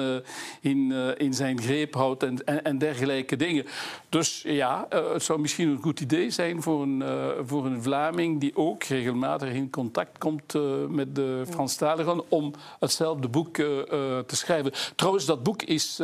in, 0.60 0.92
in 1.16 1.34
zijn 1.34 1.60
greep 1.60 1.94
houdt 1.94 2.22
en, 2.22 2.64
en, 2.64 2.78
dergelijke 2.78 3.36
dingen. 3.36 3.66
Dus 4.08 4.42
ja, 4.46 4.86
uh, 4.92 5.12
het 5.12 5.22
zou 5.22 5.40
misschien 5.40 5.68
een 5.68 5.82
goed 5.82 6.00
idee 6.00 6.30
zijn 6.30 6.62
voor 6.62 6.82
een, 6.82 7.00
uh, 7.00 7.28
voor 7.46 7.66
een 7.66 7.82
Vlaming 7.82 8.40
die 8.40 8.56
ook 8.56 8.77
regelmatig 8.84 9.52
in 9.52 9.70
contact 9.70 10.18
komt 10.18 10.54
uh, 10.54 10.62
met 10.88 11.14
de 11.14 11.42
Franstaligen 11.50 12.30
om 12.30 12.52
hetzelfde 12.80 13.28
boek 13.28 13.54
te 13.54 14.36
schrijven. 14.36 14.72
Trouwens, 14.96 15.24
dat 15.24 15.42
boek 15.42 15.62
is 15.62 15.98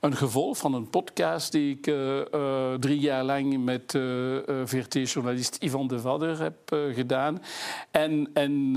een 0.00 0.16
gevolg 0.16 0.56
van 0.56 0.74
een 0.74 0.90
podcast 0.90 1.52
die 1.52 1.78
ik 1.78 1.94
drie 2.80 2.98
jaar 2.98 3.24
lang 3.24 3.64
met 3.64 3.98
VRT-journalist 4.64 5.56
Ivan 5.60 5.86
de 5.86 6.00
Vadder 6.00 6.40
heb 6.40 6.76
gedaan. 6.92 7.42
En, 7.90 8.30
en 8.34 8.74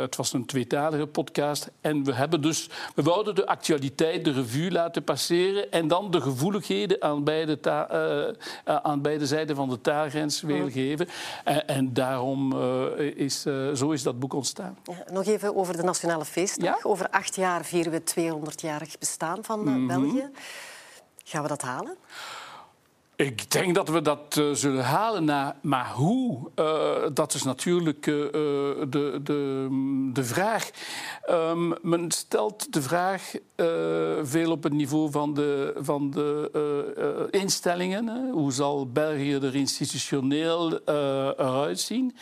het 0.00 0.16
was 0.16 0.32
een 0.32 0.46
tweetalige 0.46 1.06
podcast. 1.06 1.70
En 1.80 2.04
we 2.04 2.12
hebben 2.12 2.40
dus, 2.40 2.68
we 2.94 3.02
wouden 3.02 3.34
de 3.34 3.46
actualiteit, 3.46 4.24
de 4.24 4.32
revue 4.32 4.70
laten 4.70 5.04
passeren 5.04 5.72
en 5.72 5.88
dan 5.88 6.10
de 6.10 6.20
gevoeligheden 6.20 7.02
aan 7.02 7.24
beide 7.24 7.60
ta 7.60 7.88
aan 8.64 9.02
beide 9.02 9.26
zijden 9.26 9.56
van 9.56 9.68
de 9.68 9.80
taalgrens 9.80 10.40
weergeven. 10.40 11.08
En, 11.44 11.68
en 11.68 11.92
daarom 11.92 12.52
is, 13.16 13.46
uh, 13.46 13.72
zo 13.72 13.90
is 13.90 14.02
dat 14.02 14.18
boek 14.18 14.32
ontstaan. 14.32 14.78
Ja, 14.82 15.12
nog 15.12 15.26
even 15.26 15.56
over 15.56 15.76
de 15.76 15.82
Nationale 15.82 16.24
Feestdag. 16.24 16.64
Ja? 16.64 16.78
Over 16.82 17.08
acht 17.10 17.36
jaar 17.36 17.64
vieren 17.64 17.92
we 17.92 17.98
het 17.98 18.14
200-jarig 18.18 18.98
bestaan 18.98 19.44
van 19.44 19.60
mm 19.60 19.66
-hmm. 19.66 19.86
België. 19.86 20.30
Gaan 21.24 21.42
we 21.42 21.48
dat 21.48 21.62
halen? 21.62 21.96
Ik 23.16 23.50
denk 23.50 23.74
dat 23.74 23.88
we 23.88 24.02
dat 24.02 24.36
uh, 24.38 24.52
zullen 24.52 24.84
halen, 24.84 25.24
na, 25.24 25.56
maar 25.62 25.90
hoe? 25.90 26.50
Uh, 26.56 26.92
dat 27.12 27.34
is 27.34 27.42
natuurlijk 27.42 28.06
uh, 28.06 28.16
de, 28.24 29.20
de, 29.22 29.68
de 30.12 30.24
vraag. 30.24 30.70
Um, 31.30 31.74
men 31.82 32.10
stelt 32.10 32.72
de 32.72 32.82
vraag 32.82 33.32
veel 34.22 34.50
op 34.50 34.62
het 34.62 34.72
niveau 34.72 35.10
van 35.10 35.34
de, 35.34 35.74
van 35.76 36.10
de 36.10 37.28
instellingen. 37.30 38.08
Hè? 38.08 38.30
Hoe 38.30 38.52
zal 38.52 38.90
België 38.90 39.34
er 39.34 39.54
institutioneel 39.54 40.80
eruit 40.84 41.80
zien? 41.80 42.16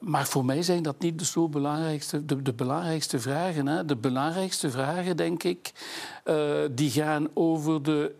maar 0.00 0.26
voor 0.26 0.44
mij 0.44 0.62
zijn 0.62 0.82
dat 0.82 0.98
niet 0.98 1.18
de, 1.18 1.24
zo 1.24 1.48
belangrijkste, 1.48 2.24
de, 2.24 2.42
de 2.42 2.52
belangrijkste 2.52 3.20
vragen. 3.20 3.66
Hè? 3.66 3.84
De 3.84 3.96
belangrijkste 3.96 4.70
vragen, 4.70 5.16
denk 5.16 5.42
ik, 5.42 5.72
die 6.70 6.90
gaan 6.90 7.28
over 7.34 7.82
de 7.82 8.14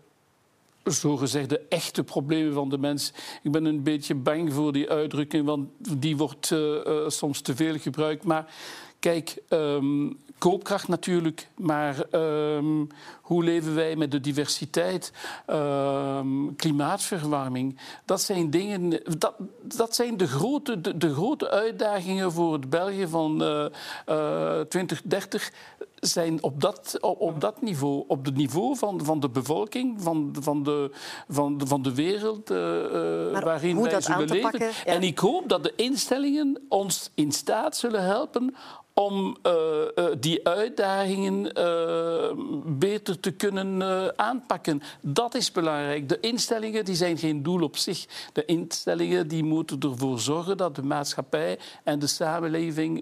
zogezegde 0.91 1.59
echte 1.69 2.03
problemen 2.03 2.53
van 2.53 2.69
de 2.69 2.77
mens. 2.77 3.13
Ik 3.43 3.51
ben 3.51 3.65
een 3.65 3.83
beetje 3.83 4.15
bang 4.15 4.53
voor 4.53 4.73
die 4.73 4.89
uitdrukking, 4.89 5.45
want 5.45 5.69
die 5.97 6.17
wordt 6.17 6.51
uh, 6.51 6.59
uh, 6.59 7.09
soms 7.09 7.41
te 7.41 7.55
veel 7.55 7.77
gebruikt. 7.77 8.23
Maar 8.23 8.53
kijk, 8.99 9.37
um, 9.49 10.19
koopkracht 10.37 10.87
natuurlijk, 10.87 11.47
maar 11.55 12.05
um, 12.11 12.87
hoe 13.21 13.43
leven 13.43 13.75
wij 13.75 13.95
met 13.95 14.11
de 14.11 14.19
diversiteit, 14.19 15.11
um, 15.47 16.55
klimaatverwarming? 16.55 17.79
Dat 18.05 18.21
zijn 18.21 18.49
dingen, 18.49 19.01
dat, 19.17 19.33
dat 19.61 19.95
zijn 19.95 20.17
de 20.17 20.27
grote, 20.27 20.81
de, 20.81 20.97
de 20.97 21.13
grote 21.13 21.49
uitdagingen 21.49 22.31
voor 22.31 22.53
het 22.53 22.69
België 22.69 23.07
van 23.07 23.43
uh, 24.05 24.59
2030 24.61 25.51
zijn 25.99 26.43
op 26.43 26.61
dat, 26.61 26.97
op 27.01 27.41
dat 27.41 27.61
niveau, 27.61 28.03
op 28.07 28.25
het 28.25 28.35
niveau 28.35 28.77
van, 28.77 29.05
van 29.05 29.19
de 29.19 29.29
bevolking, 29.29 30.01
van, 30.01 30.35
van, 30.39 30.63
de, 30.63 30.91
van, 31.29 31.57
de, 31.57 31.67
van 31.67 31.81
de 31.81 31.93
wereld 31.93 32.51
uh, 32.51 32.57
waarin 33.39 33.81
wij 33.81 34.01
zullen 34.01 34.27
leven. 34.27 34.41
Pakken, 34.41 34.67
ja. 34.67 34.85
En 34.85 35.03
ik 35.03 35.19
hoop 35.19 35.49
dat 35.49 35.63
de 35.63 35.73
instellingen 35.75 36.61
ons 36.69 37.11
in 37.13 37.31
staat 37.31 37.77
zullen 37.77 38.03
helpen 38.03 38.55
om 38.99 39.37
uh, 39.43 39.53
uh, 39.95 40.05
die 40.19 40.47
uitdagingen 40.47 41.59
uh, 41.59 42.31
beter 42.65 43.19
te 43.19 43.31
kunnen 43.31 44.13
aanpakken. 44.17 44.81
Dat 45.01 45.35
is 45.35 45.51
belangrijk. 45.51 46.09
De 46.09 46.19
instellingen 46.19 46.85
die 46.85 46.95
zijn 46.95 47.17
geen 47.17 47.43
doel 47.43 47.63
op 47.63 47.77
zich. 47.77 48.05
De 48.33 48.45
instellingen 48.45 49.27
die 49.27 49.43
moeten 49.43 49.79
ervoor 49.79 50.19
zorgen 50.19 50.57
dat 50.57 50.75
de 50.75 50.83
maatschappij 50.83 51.59
en 51.83 51.99
de 51.99 52.07
samenleving 52.07 52.97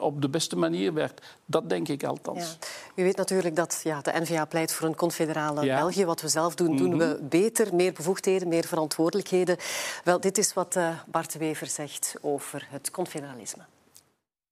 op 0.00 0.22
de 0.22 0.28
beste 0.30 0.56
manier 0.56 0.92
werkt. 0.92 1.26
Dat 1.46 1.68
denk 1.68 1.88
ik 1.88 2.04
althans. 2.04 2.56
Ja. 2.60 2.66
U 3.02 3.04
weet 3.04 3.16
natuurlijk 3.16 3.56
dat 3.56 3.80
ja, 3.84 4.00
de 4.00 4.12
NVA 4.14 4.44
pleit 4.44 4.72
voor 4.72 4.88
een 4.88 4.96
confederale 4.96 5.64
ja. 5.64 5.78
België. 5.78 6.04
Wat 6.04 6.20
we 6.20 6.28
zelf 6.28 6.54
doen, 6.54 6.76
doen 6.76 6.98
we 6.98 7.16
mhm. 7.18 7.28
beter. 7.28 7.74
Meer 7.74 7.92
bevoegdheden, 7.92 8.48
meer 8.48 8.64
verantwoordelijkheden. 8.64 9.56
Wel, 10.04 10.20
dit 10.20 10.38
is 10.38 10.54
wat 10.54 10.78
Bart 11.06 11.34
Wever 11.34 11.66
zegt 11.66 12.14
over 12.20 12.66
het 12.70 12.90
confederalisme. 12.90 13.62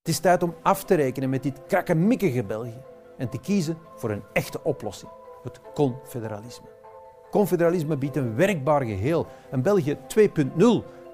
Het 0.06 0.14
is 0.14 0.20
tijd 0.20 0.42
om 0.42 0.54
af 0.62 0.84
te 0.84 0.94
rekenen 0.94 1.30
met 1.30 1.42
dit 1.42 1.60
krakkemikkige 1.66 2.44
België 2.44 2.82
en 3.16 3.28
te 3.28 3.38
kiezen 3.38 3.78
voor 3.94 4.10
een 4.10 4.22
echte 4.32 4.60
oplossing, 4.62 5.10
het 5.42 5.60
confederalisme. 5.74 6.66
Confederalisme 7.30 7.96
biedt 7.96 8.16
een 8.16 8.34
werkbaar 8.34 8.82
geheel, 8.82 9.26
een 9.50 9.62
België 9.62 9.96
2.0, 10.18 10.24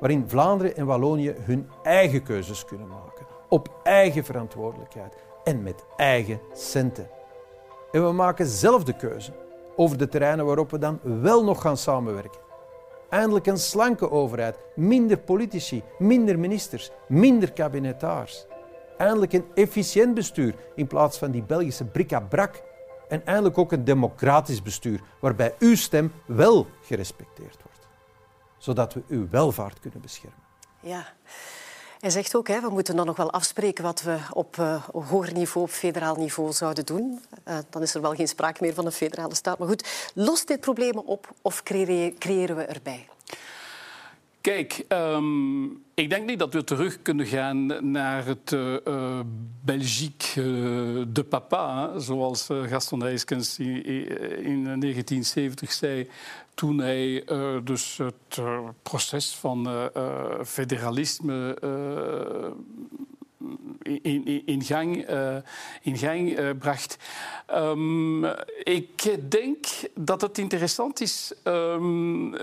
waarin 0.01 0.29
Vlaanderen 0.29 0.77
en 0.77 0.87
Wallonië 0.87 1.35
hun 1.45 1.69
eigen 1.83 2.23
keuzes 2.23 2.65
kunnen 2.65 2.89
maken, 2.89 3.27
op 3.49 3.69
eigen 3.83 4.25
verantwoordelijkheid 4.25 5.17
en 5.45 5.63
met 5.63 5.85
eigen 5.97 6.41
centen. 6.53 7.09
En 7.93 8.05
we 8.07 8.13
maken 8.13 8.47
zelf 8.47 8.85
de 8.85 8.97
keuze 8.97 9.33
over 9.77 9.99
de 9.99 10.09
terreinen 10.09 10.47
waarop 10.47 10.71
we 10.71 10.79
dan 10.79 11.01
wel 11.03 11.45
nog 11.45 11.61
gaan 11.61 11.77
samenwerken. 11.77 12.41
Eindelijk 13.09 13.47
een 13.47 13.59
slanke 13.59 14.11
overheid, 14.11 14.59
minder 14.75 15.19
politici, 15.19 15.83
minder 15.99 16.39
ministers, 16.39 16.91
minder 17.09 17.53
kabinetaars 17.53 18.47
eindelijk 19.03 19.33
een 19.33 19.47
efficiënt 19.55 20.15
bestuur 20.15 20.55
in 20.75 20.87
plaats 20.87 21.19
van 21.19 21.31
die 21.31 21.43
Belgische 21.43 21.85
bric-à-brac. 21.85 22.63
En 23.09 23.27
eindelijk 23.27 23.59
ook 23.59 23.73
een 23.73 23.85
democratisch 23.85 24.63
bestuur 24.63 25.01
waarbij 25.21 25.55
uw 25.59 25.75
stem 25.75 26.13
wel 26.27 26.67
gerespecteerd 26.83 27.57
wordt. 27.63 27.89
Zodat 28.59 28.95
we 28.95 29.03
uw 29.09 29.29
welvaart 29.31 29.81
kunnen 29.81 30.01
beschermen. 30.01 30.39
Ja. 30.81 31.07
Hij 32.01 32.11
zegt 32.11 32.37
ook, 32.37 32.49
hè, 32.49 32.61
we 32.61 32.69
moeten 32.69 32.97
dan 32.97 33.07
nog 33.07 33.17
wel 33.17 33.31
afspreken 33.31 33.85
wat 33.85 34.03
we 34.03 34.19
op 34.31 34.57
uh, 34.57 34.85
hoger 34.93 35.33
niveau, 35.33 35.67
op 35.67 35.73
federaal 35.73 36.17
niveau 36.17 36.53
zouden 36.53 36.87
doen. 36.87 37.21
Uh, 37.49 37.59
dan 37.71 37.83
is 37.83 37.95
er 37.95 38.01
wel 38.01 38.15
geen 38.15 38.29
sprake 38.29 38.63
meer 38.63 38.75
van 38.75 38.87
een 38.87 38.93
federale 38.93 39.35
staat. 39.35 39.59
Maar 39.59 39.69
goed, 39.69 40.11
lost 40.15 40.49
dit 40.49 40.61
problemen 40.61 41.05
op 41.05 41.33
of 41.43 41.63
creëren 41.63 42.57
we 42.57 42.63
erbij? 42.63 43.09
Kijk, 44.43 44.85
um, 44.89 45.85
ik 45.95 46.11
denk 46.11 46.27
niet 46.27 46.39
dat 46.39 46.53
we 46.53 46.65
terug 46.65 47.03
kunnen 47.03 47.27
gaan 47.27 47.91
naar 47.93 48.27
het 48.27 48.53
uh, 48.53 49.21
Belgique 49.65 50.43
uh, 50.43 51.05
de 51.09 51.25
papa, 51.29 51.99
zoals 51.99 52.49
Gaston 52.67 53.03
Heiskens 53.03 53.59
in, 53.59 53.85
in 54.45 54.65
1970 54.65 55.73
zei 55.73 56.09
toen 56.55 56.79
hij 56.79 57.25
dus 57.65 57.97
het 57.97 58.43
proces 58.83 59.35
van 59.35 59.91
federalisme 60.45 61.57
in, 63.83 64.03
in, 64.03 64.43
in, 64.47 64.63
gang, 64.63 65.09
in 65.83 65.97
gang 65.97 66.59
bracht. 66.59 66.97
Um, 67.55 68.25
ik 68.63 69.19
denk 69.31 69.67
dat 69.95 70.21
het 70.21 70.39
interessant 70.39 71.01
is. 71.01 71.33
Um, 71.45 72.35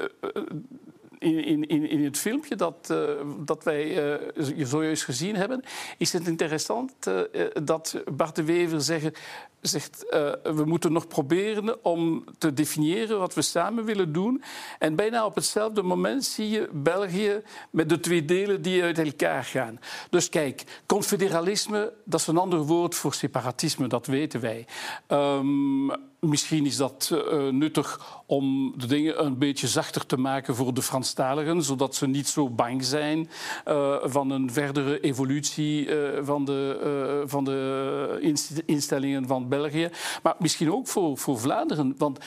in, 1.20 1.68
in, 1.68 1.90
in 1.90 2.04
het 2.04 2.18
filmpje 2.18 2.56
dat, 2.56 2.90
uh, 2.92 3.10
dat 3.46 3.64
wij 3.64 4.14
uh, 4.20 4.30
zojuist 4.66 5.04
gezien 5.04 5.36
hebben, 5.36 5.64
is 5.98 6.14
het 6.14 6.28
interessant 6.28 6.94
uh, 7.08 7.22
dat 7.64 8.04
Bart 8.12 8.36
de 8.36 8.44
Wever 8.44 8.82
zegt, 8.82 9.20
zegt 9.62 10.06
we 10.44 10.64
moeten 10.66 10.92
nog 10.92 11.08
proberen 11.08 11.86
om 11.86 12.24
te 12.38 12.54
definiëren 12.54 13.20
wat 13.20 13.34
we 13.34 13.42
samen 13.42 13.86
willen 13.86 14.14
doen. 14.14 14.44
En 14.80 14.96
bijna 14.96 15.26
op 15.26 15.36
hetzelfde 15.36 15.82
moment 15.82 16.26
zie 16.26 16.50
je 16.50 16.70
België 16.74 17.42
met 17.70 17.90
de 17.90 18.00
twee 18.00 18.26
delen 18.26 18.62
die 18.62 18.84
uit 18.84 19.00
elkaar 19.00 19.44
gaan. 19.44 19.80
Dus 20.10 20.30
kijk, 20.30 20.82
confederalisme, 20.86 21.94
dat 22.06 22.20
is 22.20 22.28
een 22.28 22.38
ander 22.38 22.60
woord 22.60 22.96
voor 22.96 23.14
separatisme, 23.14 23.88
dat 23.88 24.06
weten 24.06 24.40
wij. 24.40 24.66
Um, 25.08 25.92
Misschien 26.20 26.66
is 26.66 26.78
dat 26.78 27.12
uh, 27.14 27.48
nuttig 27.50 28.22
om 28.26 28.74
de 28.78 28.86
dingen 28.86 29.26
een 29.26 29.38
beetje 29.38 29.68
zachter 29.68 30.06
te 30.06 30.18
maken 30.18 30.56
voor 30.56 30.74
de 30.74 30.82
Franstaligen, 30.82 31.64
zodat 31.64 31.96
ze 31.96 32.08
niet 32.08 32.28
zo 32.28 32.50
bang 32.50 32.84
zijn 32.84 33.30
uh, 33.68 33.96
van 34.04 34.30
een 34.30 34.52
verdere 34.52 35.00
evolutie 35.00 35.90
van 36.22 36.46
de, 36.46 37.24
van 37.26 37.44
de 37.44 38.62
instellingen 38.66 39.28
van 39.28 39.48
België. 39.50 39.90
Maar 40.24 40.36
misschien 40.40 40.74
ook 40.74 40.88
voor, 40.88 41.18
voor 41.18 41.40
Vlaanderen. 41.40 41.96
Want 41.98 42.20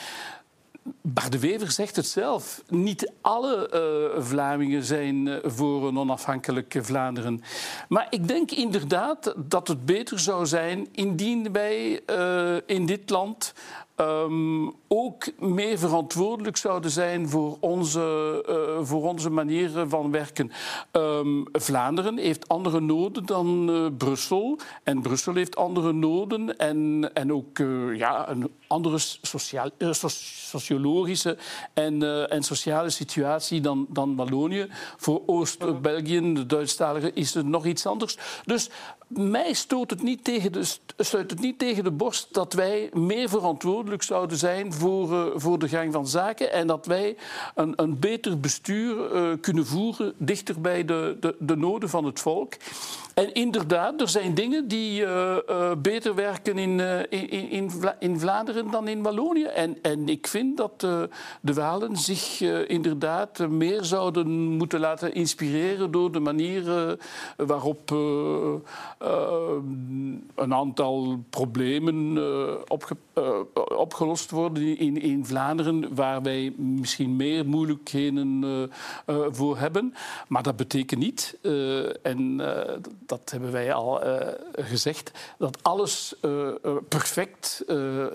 Bart 1.01 1.31
de 1.31 1.39
Wever 1.39 1.71
zegt 1.71 1.95
het 1.95 2.07
zelf. 2.07 2.63
Niet 2.67 3.11
alle 3.21 3.69
uh, 4.15 4.23
Vlamingen 4.23 4.83
zijn 4.83 5.25
uh, 5.25 5.37
voor 5.43 5.87
een 5.87 5.97
onafhankelijk 5.99 6.75
Vlaanderen. 6.81 7.41
Maar 7.89 8.07
ik 8.09 8.27
denk 8.27 8.51
inderdaad 8.51 9.33
dat 9.37 9.67
het 9.67 9.85
beter 9.85 10.19
zou 10.19 10.45
zijn 10.45 10.87
indien 10.91 11.51
wij 11.51 12.01
uh, 12.09 12.55
in 12.65 12.85
dit 12.85 13.09
land 13.09 13.53
Um, 13.97 14.73
ook 14.87 15.39
meer 15.39 15.77
verantwoordelijk 15.79 16.57
zouden 16.57 16.91
zijn 16.91 17.29
voor 17.29 17.57
onze, 17.59 18.43
uh, 18.49 18.85
voor 18.85 19.03
onze 19.03 19.29
manier 19.29 19.71
van 19.87 20.11
werken. 20.11 20.51
Um, 20.91 21.45
Vlaanderen 21.51 22.17
heeft 22.17 22.47
andere 22.47 22.79
noden 22.79 23.25
dan 23.25 23.69
uh, 23.69 23.87
Brussel. 23.97 24.59
En 24.83 25.01
Brussel 25.01 25.33
heeft 25.33 25.55
andere 25.55 25.91
noden 25.91 26.57
en, 26.57 27.09
en 27.13 27.33
ook 27.33 27.59
uh, 27.59 27.97
ja, 27.97 28.29
een 28.29 28.51
andere 28.67 28.97
sociaal, 29.21 29.69
so 29.91 30.07
sociologische 30.09 31.37
en, 31.73 32.29
en, 32.29 32.43
sociale 32.43 32.89
situatie 32.89 33.61
dan, 33.61 33.85
dan 33.89 34.15
Wallonië. 34.15 34.67
Voor 34.97 35.21
Oost-België, 35.25 36.33
de 36.33 36.45
Duitsstaligen, 36.45 37.15
is 37.15 37.33
het 37.33 37.45
nog 37.45 37.65
iets 37.65 37.85
anders. 37.85 38.17
Dus 38.45 38.69
mij 39.07 39.53
stoot 39.53 39.89
het 39.89 40.03
niet 40.03 40.23
tegen 40.23 40.51
de, 40.51 40.63
stuit 40.97 41.31
het 41.31 41.39
niet 41.39 41.59
tegen 41.59 41.83
de 41.83 41.91
borst 41.91 42.33
dat 42.33 42.53
wij 42.53 42.89
meer 42.93 43.29
verantwoordelijk 43.29 44.03
zouden 44.03 44.37
zijn 44.37 44.73
voor, 44.73 45.11
uh, 45.11 45.25
voor 45.35 45.59
de 45.59 45.67
gang 45.67 45.93
van 45.93 46.07
zaken 46.07 46.51
en 46.51 46.67
dat 46.67 46.85
wij 46.85 47.15
een, 47.55 47.73
een 47.75 47.99
beter 47.99 48.39
bestuur 48.39 49.15
uh, 49.15 49.33
kunnen 49.41 49.65
voeren 49.65 50.13
dichter 50.17 50.61
bij 50.61 50.85
de, 50.85 51.17
de, 51.19 51.35
de 51.39 51.55
noden 51.55 51.89
van 51.89 52.05
het 52.05 52.19
volk. 52.19 52.53
En 53.13 53.33
inderdaad, 53.33 54.01
er 54.01 54.09
zijn 54.09 54.33
dingen 54.33 54.67
die 54.67 55.01
uh, 55.01 55.37
uh, 55.49 55.71
beter 55.77 56.15
werken 56.15 56.57
in, 56.57 56.79
uh, 56.79 56.99
in, 56.99 57.29
in, 57.29 57.71
in, 57.99 58.19
Vlaanderen 58.19 58.71
dan 58.71 58.87
in 58.87 59.01
Wallonië. 59.01 59.43
En, 59.43 59.77
en 59.81 60.09
ik 60.09 60.27
vind 60.27 60.57
dat 60.57 60.79
de 61.41 61.53
Walen 61.53 61.97
zich 61.97 62.41
inderdaad 62.67 63.47
meer 63.49 63.83
zouden 63.83 64.29
moeten 64.29 64.79
laten 64.79 65.13
inspireren 65.13 65.91
door 65.91 66.11
de 66.11 66.19
manier 66.19 66.97
waarop 67.37 67.91
een 70.35 70.53
aantal 70.53 71.23
problemen 71.29 72.17
opge 73.13 73.75
opgelost 73.75 74.31
worden 74.31 74.77
in, 74.77 75.01
in 75.01 75.25
Vlaanderen, 75.25 75.95
waar 75.95 76.21
wij 76.21 76.53
misschien 76.57 77.15
meer 77.15 77.45
moeilijkheden 77.45 78.71
voor 79.31 79.57
hebben. 79.57 79.93
Maar 80.27 80.43
dat 80.43 80.55
betekent 80.55 80.99
niet, 80.99 81.37
en 82.01 82.37
dat 83.05 83.29
hebben 83.31 83.51
wij 83.51 83.73
al 83.73 84.01
gezegd, 84.55 85.11
dat 85.37 85.63
alles 85.63 86.15
perfect 86.87 87.63
uh, 87.67 88.05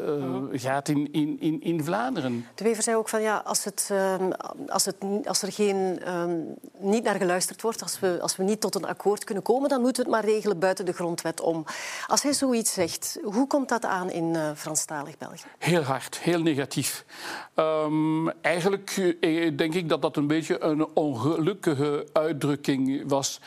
gaat 0.52 0.88
in, 0.88 1.12
in, 1.12 1.60
in 1.60 1.84
Vlaanderen. 1.84 2.46
De 2.54 2.64
Wever 2.64 2.82
zei 2.82 2.96
ook 2.96 3.08
van 3.08 3.22
ja, 3.22 3.42
als, 3.44 3.64
het, 3.64 3.88
ehm, 3.90 4.30
als, 4.68 4.84
het, 4.84 4.96
als 5.24 5.42
er 5.42 5.52
geen, 5.52 6.12
um, 6.14 6.54
niet 6.78 7.02
naar 7.02 7.14
geluisterd 7.14 7.62
wordt, 7.62 7.82
als 7.82 8.00
we, 8.00 8.18
als 8.20 8.36
we 8.36 8.42
niet 8.42 8.60
tot 8.60 8.74
een 8.74 8.84
akkoord 8.84 9.24
kunnen 9.24 9.44
komen, 9.44 9.68
dan 9.68 9.80
moeten 9.80 10.04
we 10.04 10.10
het 10.10 10.20
maar 10.20 10.30
regelen 10.30 10.58
buiten 10.58 10.84
de 10.84 10.92
grondwet 10.92 11.40
om. 11.40 11.64
Als 12.06 12.22
hij 12.22 12.32
zoiets 12.32 12.72
zegt, 12.72 13.18
hoe 13.22 13.46
komt 13.46 13.68
dat 13.68 13.84
aan 13.84 14.10
in 14.10 14.36
België? 15.18 15.44
Heel 15.58 15.82
hard, 15.82 16.18
heel 16.18 16.42
negatief. 16.42 17.04
Um, 17.54 18.30
eigenlijk 18.30 19.14
denk 19.56 19.74
ik 19.74 19.88
dat 19.88 20.02
dat 20.02 20.16
een 20.16 20.26
beetje 20.26 20.62
een 20.62 20.86
ongelukkige 20.94 22.06
uitdrukking 22.12 23.02
was 23.06 23.40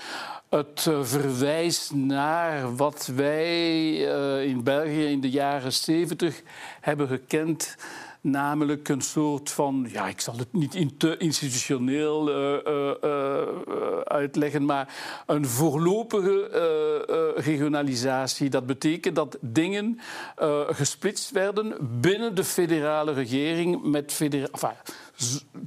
het 0.50 0.86
uh, 0.90 1.04
verwijst 1.04 1.94
naar 1.94 2.76
wat 2.76 3.12
wij 3.16 3.92
uh, 3.92 4.44
in 4.44 4.64
België 4.64 5.06
in 5.06 5.22
de 5.22 5.30
jaren 5.30 5.74
70 5.74 6.42
hebben 6.82 7.08
gekend. 7.08 7.76
Namelijk 8.22 8.90
een 8.90 9.01
soort 9.01 9.50
van, 9.50 9.88
ja, 9.92 10.08
ik 10.08 10.22
zal 10.22 10.38
het 10.38 10.54
niet 10.54 11.00
te 11.00 11.18
institutioneel 11.18 12.30
uh, 12.30 12.92
uitleggen, 14.04 14.66
maar 14.66 14.96
een 15.25 15.46
voorlopige 15.46 17.34
regionalisatie. 17.36 18.50
Dat 18.50 18.66
betekent 18.66 19.16
dat 19.16 19.38
dingen 19.42 20.00
gesplitst 20.70 21.32
werden 21.32 21.75
binnen 22.01 22.36
de 22.36 22.44
federale 22.44 23.13
regering 23.13 23.84
met 23.84 24.12
federa 24.13 24.48
enfin, 24.51 24.75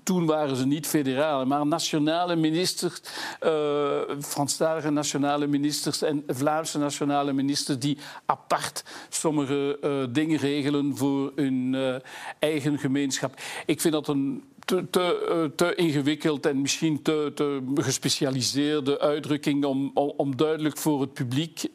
toen 0.02 0.26
waren 0.26 0.56
ze 0.56 0.66
niet 0.66 0.87
federale, 0.87 1.44
maar 1.44 1.66
nationale 1.66 2.37
ministers, 2.37 3.00
uh, 3.42 4.00
Franstalige 4.20 4.90
nationale 4.90 5.47
ministers 5.47 6.02
en 6.02 6.23
Vlaamse 6.26 6.78
nationale 6.78 7.32
ministers 7.32 7.78
die 7.78 7.99
apart 8.26 8.84
sommige 9.08 9.78
uh, 9.84 10.14
dingen 10.14 10.38
regelen 10.38 10.97
voor 10.97 11.32
hun 11.34 11.73
uh, 11.73 11.95
eigen 12.38 12.78
gemeenschap. 12.78 13.40
Ik 13.67 13.80
vind 13.80 13.95
dat 13.95 14.08
een 14.08 14.45
te, 14.64 14.90
te, 14.90 15.52
te, 15.56 15.75
ingewikkeld 15.75 16.47
en 16.47 16.60
misschien 16.60 17.02
te, 17.02 17.32
te 17.34 17.73
gespecialiseerde 17.75 19.00
uitdrukking 19.00 19.64
om, 19.64 19.90
om, 19.95 20.36
duidelijk 20.36 20.76
voor 20.76 21.00
het 21.00 21.12
publiek 21.12 21.69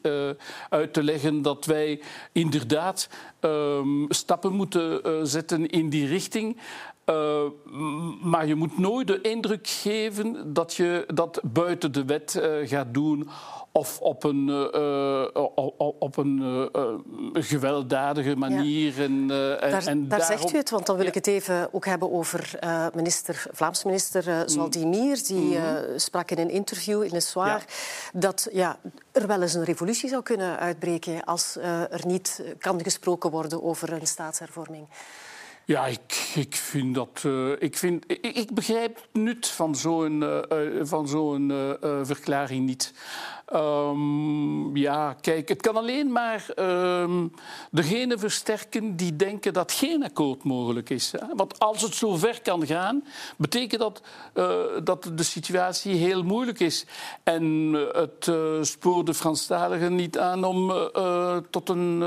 uit 0.68 0.92
te 0.92 1.02
leggen 1.02 1.42
dat 1.42 1.64
wij 1.64 2.00
inderdaad 2.32 3.08
um, 3.40 4.06
stappen 4.08 4.52
moeten 4.52 5.00
zetten 5.28 5.66
in 5.68 5.88
die 5.88 6.06
richting. 6.06 6.56
Uh, 7.10 7.42
maar 8.22 8.46
je 8.46 8.54
moet 8.54 8.78
nooit 8.78 9.06
de 9.06 9.20
indruk 9.20 9.66
geven 9.68 10.52
dat 10.52 10.74
je 10.74 11.04
dat 11.14 11.40
buiten 11.44 11.92
de 11.92 12.04
wet 12.04 12.34
uh, 12.34 12.68
gaat 12.68 12.94
doen 12.94 13.28
of 13.72 14.00
op 14.00 14.24
een, 14.24 14.48
uh, 14.48 15.24
op 15.98 16.16
een 16.16 16.68
gewelddadige 17.32 18.36
manier. 18.36 18.96
Ja. 18.96 19.02
En, 19.02 19.26
daar, 19.28 19.86
en 19.86 20.08
daar 20.08 20.18
daarom... 20.18 20.38
zegt 20.38 20.54
u 20.54 20.56
het, 20.56 20.70
want 20.70 20.86
dan 20.86 20.96
wil 20.96 21.06
ik 21.06 21.14
het 21.14 21.26
even 21.26 21.68
ook 21.74 21.84
hebben 21.84 22.12
over 22.12 22.58
minister, 22.94 23.46
Vlaams 23.52 23.84
minister 23.84 24.42
Zwaldimir. 24.46 25.22
Die 25.26 25.36
mm 25.36 25.52
-hmm. 25.52 25.98
sprak 25.98 26.30
in 26.30 26.38
een 26.38 26.50
interview 26.50 27.02
in 27.02 27.10
Le 27.12 27.20
Soir 27.20 27.46
ja. 27.46 27.60
dat 28.12 28.48
ja, 28.52 28.78
er 29.12 29.26
wel 29.26 29.42
eens 29.42 29.54
een 29.54 29.64
revolutie 29.64 30.08
zou 30.08 30.22
kunnen 30.22 30.58
uitbreken 30.58 31.24
als 31.24 31.56
er 31.90 32.06
niet 32.06 32.42
kan 32.58 32.82
gesproken 32.82 33.30
worden 33.30 33.62
over 33.62 33.92
een 33.92 34.06
staatshervorming. 34.06 34.86
Ja, 35.70 35.86
ik, 35.86 36.32
ik 36.34 36.54
vind 36.54 36.94
dat. 36.94 37.22
Uh, 37.26 37.52
ik, 37.58 37.76
vind, 37.76 38.04
ik, 38.06 38.26
ik, 38.36 38.54
begrijp 38.54 38.96
het 38.96 39.22
nut 39.22 39.46
van 39.46 39.76
zo'n 39.76 40.22
uh, 40.22 40.38
van 40.82 41.08
zo'n 41.08 41.52
verklaring 42.02 42.66
niet. 42.66 42.92
Um, 43.54 44.76
ja, 44.76 45.12
kijk, 45.20 45.48
het 45.48 45.60
kan 45.60 45.76
alleen 45.76 46.12
maar 46.12 46.46
um, 46.56 47.32
degene 47.70 48.18
versterken 48.18 48.96
die 48.96 49.16
denken 49.16 49.52
dat 49.52 49.72
geen 49.72 50.04
akkoord 50.04 50.44
mogelijk 50.44 50.90
is. 50.90 51.14
Want 51.36 51.58
als 51.58 51.82
het 51.82 51.94
zo 51.94 52.16
ver 52.16 52.42
kan 52.42 52.66
gaan, 52.66 53.04
betekent 53.36 53.80
dat 53.80 54.02
dat 54.84 55.10
de 55.14 55.22
situatie 55.22 55.94
heel 55.94 56.22
moeilijk 56.22 56.60
is. 56.60 56.86
En 57.22 57.72
het 57.92 58.30
spoort 58.60 59.06
de 59.06 59.14
Franstaligen 59.14 59.94
niet 59.94 60.18
aan 60.18 60.44
om 60.44 60.72
tot, 61.50 61.68
een, 61.68 62.04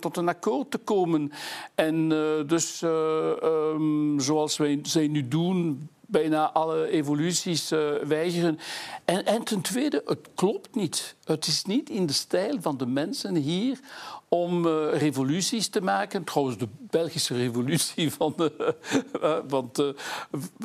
tot 0.00 0.16
een 0.16 0.28
akkoord 0.28 0.70
te 0.70 0.78
komen. 0.78 1.32
En 1.74 2.08
dus, 2.46 2.67
um, 2.82 4.20
zoals 4.20 4.56
wij, 4.56 4.78
zij 4.82 5.06
nu 5.06 5.28
doen 5.28 5.88
bijna 6.08 6.52
alle 6.52 6.88
evoluties 6.88 7.72
uh, 7.72 7.92
weigeren. 7.94 8.58
En, 9.04 9.26
en 9.26 9.42
ten 9.42 9.60
tweede, 9.60 10.02
het 10.06 10.28
klopt 10.34 10.74
niet. 10.74 11.16
Het 11.24 11.46
is 11.46 11.64
niet 11.64 11.90
in 11.90 12.06
de 12.06 12.12
stijl 12.12 12.60
van 12.60 12.76
de 12.76 12.86
mensen 12.86 13.34
hier 13.34 13.80
om 14.28 14.66
uh, 14.66 14.98
revoluties 14.98 15.68
te 15.68 15.80
maken. 15.80 16.24
Trouwens, 16.24 16.58
de 16.58 16.68
Belgische 16.78 17.34
revolutie 17.34 18.12
van... 18.18 18.34
De, 18.36 18.74
uh, 19.22 19.36
want 19.48 19.80
uh, 19.80 19.86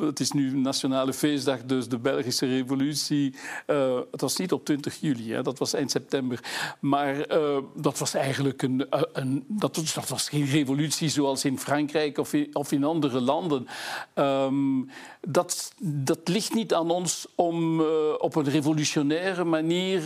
het 0.00 0.20
is 0.20 0.32
nu 0.32 0.56
Nationale 0.56 1.12
Feestdag, 1.12 1.62
dus 1.62 1.88
de 1.88 1.98
Belgische 1.98 2.46
revolutie... 2.46 3.34
het 4.10 4.20
was 4.20 4.36
niet 4.36 4.52
op 4.52 4.64
20 4.64 5.00
juli, 5.00 5.32
hè, 5.32 5.42
dat 5.42 5.58
was 5.58 5.72
eind 5.72 5.90
september. 5.90 6.40
Maar 6.80 7.26
dat 7.76 7.98
was 7.98 8.14
eigenlijk 8.14 8.62
een... 8.62 8.86
een 9.12 9.44
dat, 9.48 9.74
dat, 9.94 10.08
was 10.08 10.28
geen 10.28 10.46
revolutie 10.46 11.08
zoals 11.08 11.44
in 11.44 11.58
Frankrijk 11.58 12.18
of 12.18 12.32
in, 12.32 12.50
of 12.52 12.72
in 12.72 12.84
andere 12.84 13.20
landen. 13.20 13.66
Um, 14.14 14.90
dat, 15.20 15.72
dat 15.82 16.20
ligt 16.24 16.54
niet 16.54 16.74
aan 16.74 16.90
ons 16.90 17.26
om 17.34 17.80
op 18.18 18.36
een 18.36 18.48
revolutionaire 18.48 19.44
manier 19.44 20.02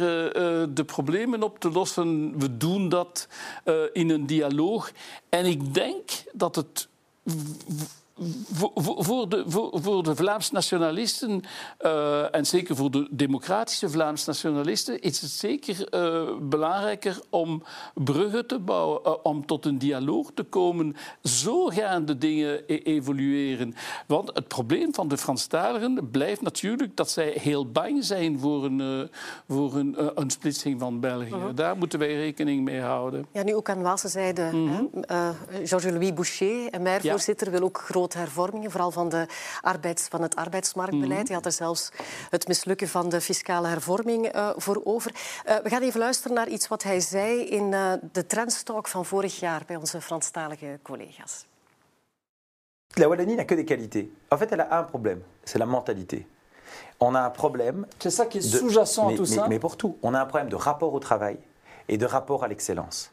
de 0.75 0.85
problemen 0.87 1.43
op 1.43 1.59
te 1.59 1.71
lossen. 1.71 2.39
We 2.39 2.57
doen 2.57 2.89
dat 2.89 3.29
in 3.93 4.11
een 4.11 4.27
dialoog. 4.27 4.91
En 5.29 5.45
ik 5.45 5.75
denk 5.75 6.11
dat 6.33 6.57
het 6.57 6.89
voor 8.83 9.29
de, 9.29 9.45
voor 9.73 10.03
de 10.03 10.17
Vlaams 10.17 10.51
nationalisten, 10.51 11.43
uh, 11.81 12.35
en 12.35 12.47
zeker 12.47 12.77
voor 12.77 12.91
de 12.91 13.09
democratische 13.11 13.89
Vlaams 13.91 14.25
nationalisten, 14.25 15.01
is 15.01 15.21
het 15.21 15.31
zeker 15.31 15.89
uh, 15.95 16.37
belangrijker 16.41 17.21
om 17.31 17.63
bruggen 17.95 18.47
te 18.47 18.59
bouwen, 18.59 19.01
uh, 19.07 19.13
om 19.23 19.47
tot 19.47 19.67
een 19.67 19.79
dialoog 19.79 20.31
te 20.35 20.43
komen. 20.43 20.97
Zo 21.23 21.67
gaan 21.67 22.05
de 22.05 22.19
dingen 22.19 22.63
e 22.67 22.77
evolueren. 22.77 23.75
Want 24.07 24.31
het 24.35 24.49
probleem 24.49 24.95
van 24.95 25.09
de 25.09 25.19
Franstaligen 25.19 26.11
blijft 26.11 26.41
natuurlijk 26.41 26.97
dat 26.97 27.11
zij 27.11 27.37
heel 27.41 27.71
bang 27.71 28.05
zijn 28.05 28.39
voor 28.39 28.65
een, 28.65 29.11
voor 29.49 29.75
een, 29.75 30.21
een 30.21 30.31
splitsing 30.31 30.81
van 30.81 31.01
België. 31.01 31.31
-huh. 31.31 31.55
Daar 31.55 31.77
moeten 31.77 31.99
wij 31.99 32.15
rekening 32.15 32.65
mee 32.65 32.81
houden. 32.81 33.27
Ja, 33.33 33.43
nu 33.43 33.55
ook 33.55 33.69
aan 33.69 33.83
Waalse 33.83 34.09
zijde. 34.09 34.43
-hmm. 34.43 34.91
Georges-Louis 35.65 36.15
Boucher, 36.15 36.71
en 36.71 37.01
voorzitter, 37.01 37.47
ja. 37.47 37.53
wil 37.53 37.63
ook 37.63 37.79
groot 37.79 38.08
grote 38.09 38.19
hervormingen, 38.19 38.71
vooral 38.71 38.91
van, 38.91 39.09
de 39.09 39.27
arbeids, 39.61 40.09
van 40.09 40.23
het 40.23 40.37
arbeidsmarktbeleid. 40.37 41.27
Hij 41.27 41.37
had 41.37 41.47
er 41.47 41.53
zelfs 41.53 41.91
het 42.31 42.49
mislukken 42.49 42.89
van 42.89 43.09
de 43.09 43.21
fiscale 43.21 43.69
hervorming 43.69 44.35
uh, 44.35 44.51
voor 44.57 44.81
over. 44.85 45.13
Uh, 45.15 45.57
we 45.63 45.69
gaan 45.69 45.83
even 45.83 46.01
luisteren 46.01 46.37
naar 46.37 46.49
iets 46.49 46.69
wat 46.69 46.83
hij 46.83 47.01
zei 47.01 47.41
in 47.41 47.73
uh, 47.73 47.93
de 48.13 48.27
Trendstalk 48.27 48.89
van 48.89 49.05
vorig 49.05 49.41
jaar 49.41 49.63
bij 49.67 49.77
onze 49.77 50.01
Franstalige 50.01 50.79
collega's. 50.83 51.47
La 52.95 53.07
Wallonie 53.07 53.37
n'a 53.37 53.45
que 53.45 53.55
des 53.55 53.65
qualités. 53.65 54.09
En 54.29 54.39
fait, 54.39 54.51
elle 54.51 54.63
a 54.63 54.79
un 54.79 54.85
problème, 54.85 55.23
c'est 55.45 55.59
la 55.59 55.67
mentalité. 55.67 56.27
On 56.99 57.15
a 57.15 57.21
un 57.21 57.31
problème. 57.31 57.87
C'est 57.99 58.15
ça 58.15 58.27
qui 58.27 58.39
est 58.39 58.59
sous-jacent 58.59 59.09
à 59.09 59.15
tout 59.15 59.29
mais, 59.29 59.37
ça. 59.37 59.47
Mais 59.49 59.59
pour 59.59 59.77
tout, 59.77 59.97
on 60.03 60.15
a 60.15 60.21
un 60.21 60.27
problème 60.27 60.49
de 60.49 60.57
rapport 60.57 60.95
au 60.95 60.99
travail 60.99 61.37
et 61.87 61.99
de 61.99 62.07
rapport 62.07 62.43
à 62.43 62.49
l'excellence. 62.49 63.11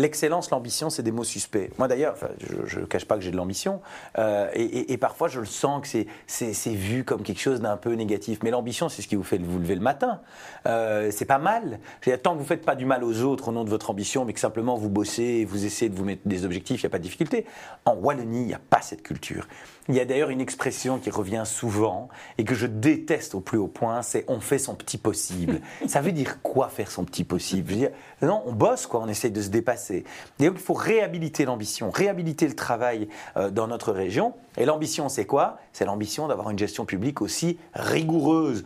L'excellence, 0.00 0.50
l'ambition, 0.50 0.88
c'est 0.88 1.02
des 1.02 1.12
mots 1.12 1.24
suspects. 1.24 1.70
Moi 1.76 1.86
d'ailleurs, 1.86 2.16
je 2.64 2.80
ne 2.80 2.86
cache 2.86 3.04
pas 3.04 3.16
que 3.16 3.20
j'ai 3.20 3.30
de 3.30 3.36
l'ambition, 3.36 3.82
euh, 4.18 4.48
et, 4.54 4.96
parfois 4.96 5.28
je 5.28 5.40
le 5.40 5.46
sens 5.46 5.82
que 5.82 6.04
c'est 6.26 6.70
vu 6.70 7.04
comme 7.04 7.22
quelque 7.22 7.40
chose 7.40 7.60
d'un 7.60 7.76
peu 7.76 7.92
négatif. 7.92 8.38
Mais 8.42 8.50
l'ambition, 8.50 8.88
c'est 8.88 9.02
ce 9.02 9.08
qui 9.08 9.16
vous 9.16 9.22
fait 9.22 9.36
vous 9.36 9.58
lever 9.58 9.74
le 9.74 9.82
matin. 9.82 10.22
Euh, 10.64 11.10
c'est 11.10 11.26
pas 11.26 11.38
mal. 11.38 11.80
Tant 12.22 12.32
que 12.32 12.38
vous 12.38 12.46
faites 12.46 12.64
pas 12.64 12.76
du 12.76 12.86
mal 12.86 13.04
aux 13.04 13.20
autres 13.20 13.48
au 13.48 13.52
nom 13.52 13.62
de 13.62 13.68
votre 13.68 13.90
ambition, 13.90 14.24
mais 14.24 14.32
que 14.32 14.40
simplement 14.40 14.74
vous 14.74 14.88
bossez 14.88 15.22
et 15.22 15.44
vous 15.44 15.66
essayez 15.66 15.90
de 15.90 15.96
vous 15.96 16.04
mettre 16.04 16.22
des 16.24 16.46
objectifs, 16.46 16.82
il 16.82 16.86
n'y 16.86 16.90
a 16.90 16.92
pas 16.92 16.98
de 16.98 17.02
difficulté. 17.02 17.44
En 17.84 17.94
Wallonie, 17.94 18.40
il 18.40 18.46
n'y 18.46 18.54
a 18.54 18.60
pas 18.70 18.80
cette 18.80 19.02
culture. 19.02 19.46
Il 19.90 19.96
y 19.96 20.00
a 20.00 20.04
d'ailleurs 20.04 20.30
une 20.30 20.40
expression 20.40 21.00
qui 21.00 21.10
revient 21.10 21.42
souvent 21.44 22.10
et 22.38 22.44
que 22.44 22.54
je 22.54 22.68
déteste 22.68 23.34
au 23.34 23.40
plus 23.40 23.58
haut 23.58 23.66
point, 23.66 24.02
c'est 24.02 24.24
on 24.28 24.38
fait 24.38 24.60
son 24.60 24.76
petit 24.76 24.98
possible. 24.98 25.60
Ça 25.88 26.00
veut 26.00 26.12
dire 26.12 26.40
quoi 26.42 26.68
faire 26.68 26.92
son 26.92 27.04
petit 27.04 27.24
possible? 27.24 27.72
Dire, 27.72 27.90
non, 28.22 28.40
on 28.46 28.52
bosse 28.52 28.86
quoi, 28.86 29.00
on 29.00 29.08
essaye 29.08 29.32
de 29.32 29.42
se 29.42 29.48
dépasser. 29.48 30.04
Et 30.38 30.46
donc 30.46 30.58
il 30.58 30.62
faut 30.62 30.74
réhabiliter 30.74 31.44
l'ambition, 31.44 31.90
réhabiliter 31.90 32.46
le 32.46 32.54
travail 32.54 33.08
euh, 33.36 33.50
dans 33.50 33.66
notre 33.66 33.90
région. 33.90 34.34
Et 34.56 34.64
l'ambition, 34.64 35.08
c'est 35.08 35.26
quoi? 35.26 35.58
C'est 35.72 35.86
l'ambition 35.86 36.28
d'avoir 36.28 36.50
une 36.50 36.58
gestion 36.58 36.84
publique 36.84 37.20
aussi 37.20 37.58
rigoureuse. 37.74 38.62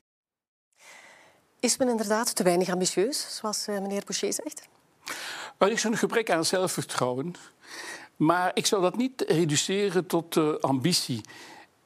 Is 1.62 1.78
men 1.78 1.88
inderdaad 1.88 2.34
te 2.34 2.42
weinig 2.42 2.68
ambitieus, 2.70 3.16
zoals 3.38 3.68
uh, 3.68 3.80
meneer 3.80 4.04
Boucher 4.04 4.32
zegt? 4.32 4.68
Er 5.58 5.72
is 5.72 5.84
een 5.84 5.96
gebrek 5.96 6.30
aan 6.30 6.44
zelfvertrouwen. 6.44 7.34
Maar 8.16 8.50
ik 8.54 8.66
zou 8.66 8.82
dat 8.82 8.96
niet 8.96 9.24
reduceren 9.28 10.06
tot 10.06 10.36
uh, 10.36 10.54
ambitie. 10.60 11.20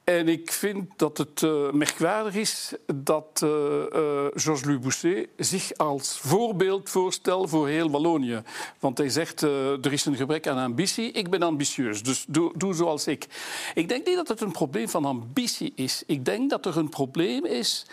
En 0.09 0.27
ik 0.27 0.51
vind 0.51 0.91
dat 0.95 1.17
het 1.17 1.41
uh, 1.41 1.71
merkwaardig 1.71 2.35
is 2.35 2.73
dat 2.95 3.41
uh, 3.43 3.49
uh, 3.49 4.25
Georges-Louis 4.33 5.05
zich 5.37 5.77
als 5.77 6.19
voorbeeld 6.21 6.89
voorstelt 6.89 7.49
voor 7.49 7.67
heel 7.67 7.89
Wallonië. 7.89 8.41
Want 8.79 8.97
hij 8.97 9.09
zegt, 9.09 9.41
er 9.41 9.93
is 9.93 10.05
een 10.05 10.15
gebrek 10.15 10.47
aan 10.47 10.57
ambitie, 10.57 11.11
ik 11.11 11.29
ben 11.29 11.41
ambitieus, 11.41 12.03
dus 12.03 12.25
doe, 12.27 12.51
doe 12.55 12.73
zoals 12.73 13.07
ik. 13.07 13.27
Ik 13.73 13.89
denk 13.89 14.05
niet 14.05 14.15
dat 14.15 14.27
het 14.27 14.41
een 14.41 14.51
probleem 14.51 14.89
van 14.89 15.05
ambitie 15.05 15.71
is. 15.75 16.03
Ik 16.05 16.25
denk 16.25 16.49
dat 16.49 16.65
er 16.65 16.77
een 16.77 16.89
probleem 16.89 17.45
is 17.45 17.85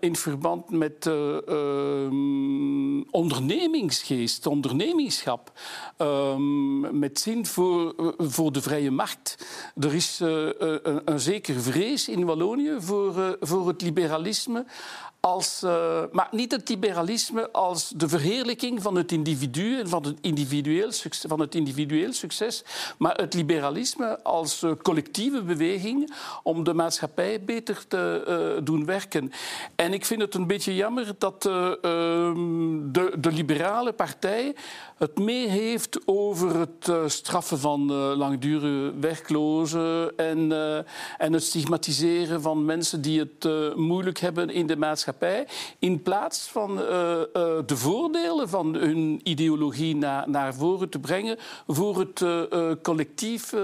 in 0.00 0.16
verband 0.16 0.70
met 0.70 1.06
uh, 1.06 1.36
ondernemingsgeest, 3.10 4.46
ondernemingschap, 4.46 5.52
ehm, 5.96 6.98
met 6.98 7.20
zin 7.20 7.46
voor, 7.46 7.94
voor 8.18 8.52
de 8.52 8.62
vrije 8.62 8.90
markt. 8.90 9.46
Er 9.74 9.94
is 9.94 10.20
een, 10.20 11.09
een 11.10 11.20
zeker 11.20 11.60
vrees 11.60 12.08
in 12.08 12.24
Wallonië 12.24 12.76
voor, 12.78 13.36
voor 13.40 13.68
het 13.68 13.82
liberalisme 13.82 14.64
als, 15.20 15.62
uh, 15.64 16.02
maar 16.12 16.28
niet 16.30 16.52
het 16.52 16.68
liberalisme 16.68 17.50
als 17.50 17.92
de 17.96 18.08
verheerlijking 18.08 18.82
van 18.82 18.94
het 18.94 19.12
individu 19.12 19.78
en 19.78 19.88
van 19.88 20.04
het 20.04 20.18
individueel, 20.20 20.92
succes, 20.92 21.24
van 21.28 21.40
het 21.40 21.54
individueel 21.54 22.12
succes, 22.12 22.64
maar 22.98 23.14
het 23.14 23.34
liberalisme 23.34 24.22
als 24.22 24.62
uh, 24.62 24.72
collectieve 24.82 25.42
beweging 25.42 26.14
om 26.42 26.64
de 26.64 26.74
maatschappij 26.74 27.44
beter 27.44 27.86
te 27.88 28.24
uh, 28.56 28.64
doen 28.64 28.84
werken. 28.84 29.32
En 29.76 29.92
ik 29.92 30.04
vind 30.04 30.20
het 30.20 30.34
een 30.34 30.46
beetje 30.46 30.74
jammer 30.74 31.14
dat 31.18 31.46
ehm, 31.46 31.72
de, 32.92 33.12
de, 33.18 33.32
liberale 33.32 33.92
partij 33.92 34.54
het 34.98 35.18
meer 35.18 35.48
heeft 35.48 36.00
over 36.04 36.58
het 36.58 37.12
straffen 37.12 37.58
van 37.58 37.92
langdurige 37.92 38.92
werklozen 39.00 40.16
en, 40.16 40.52
en 41.18 41.32
het 41.32 41.42
stigmatiseren 41.42 42.42
van 42.42 42.64
mensen 42.64 43.02
die 43.02 43.18
het 43.18 43.76
moeilijk 43.76 44.18
hebben 44.18 44.50
in 44.50 44.66
de 44.66 44.76
maatschappij 44.76 45.09
in 45.78 46.02
plaats 46.02 46.48
van 46.48 46.78
uh, 46.78 46.84
uh, 46.86 47.24
de 47.66 47.76
voordelen 47.76 48.48
van 48.48 48.74
hun 48.74 49.20
ideologie 49.22 49.96
na, 49.96 50.26
naar 50.26 50.54
voren 50.54 50.88
te 50.88 50.98
brengen 50.98 51.38
voor 51.66 51.98
het 51.98 52.20
uh, 52.20 52.72
collectief 52.82 53.54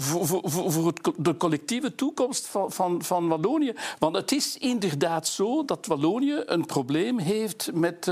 voor, 0.00 0.26
voor, 0.26 0.72
voor 0.72 0.92
de 1.16 1.36
collectieve 1.36 1.94
toekomst 1.94 2.46
van, 2.46 2.72
van, 2.72 3.02
van 3.02 3.28
Wallonië. 3.28 3.72
Want 3.98 4.16
het 4.16 4.32
is 4.32 4.58
inderdaad 4.58 5.28
zo 5.28 5.64
dat 5.64 5.86
Wallonië 5.86 6.42
een 6.46 6.66
probleem 6.66 7.18
heeft 7.18 7.70
met, 7.74 8.10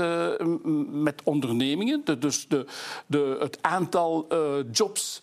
met 0.91 1.21
ondernemingen. 1.23 2.01
De, 2.03 2.17
dus 2.17 2.47
de, 2.47 2.65
de, 3.05 3.37
het 3.39 3.57
aantal 3.61 4.27
jobs 4.71 5.21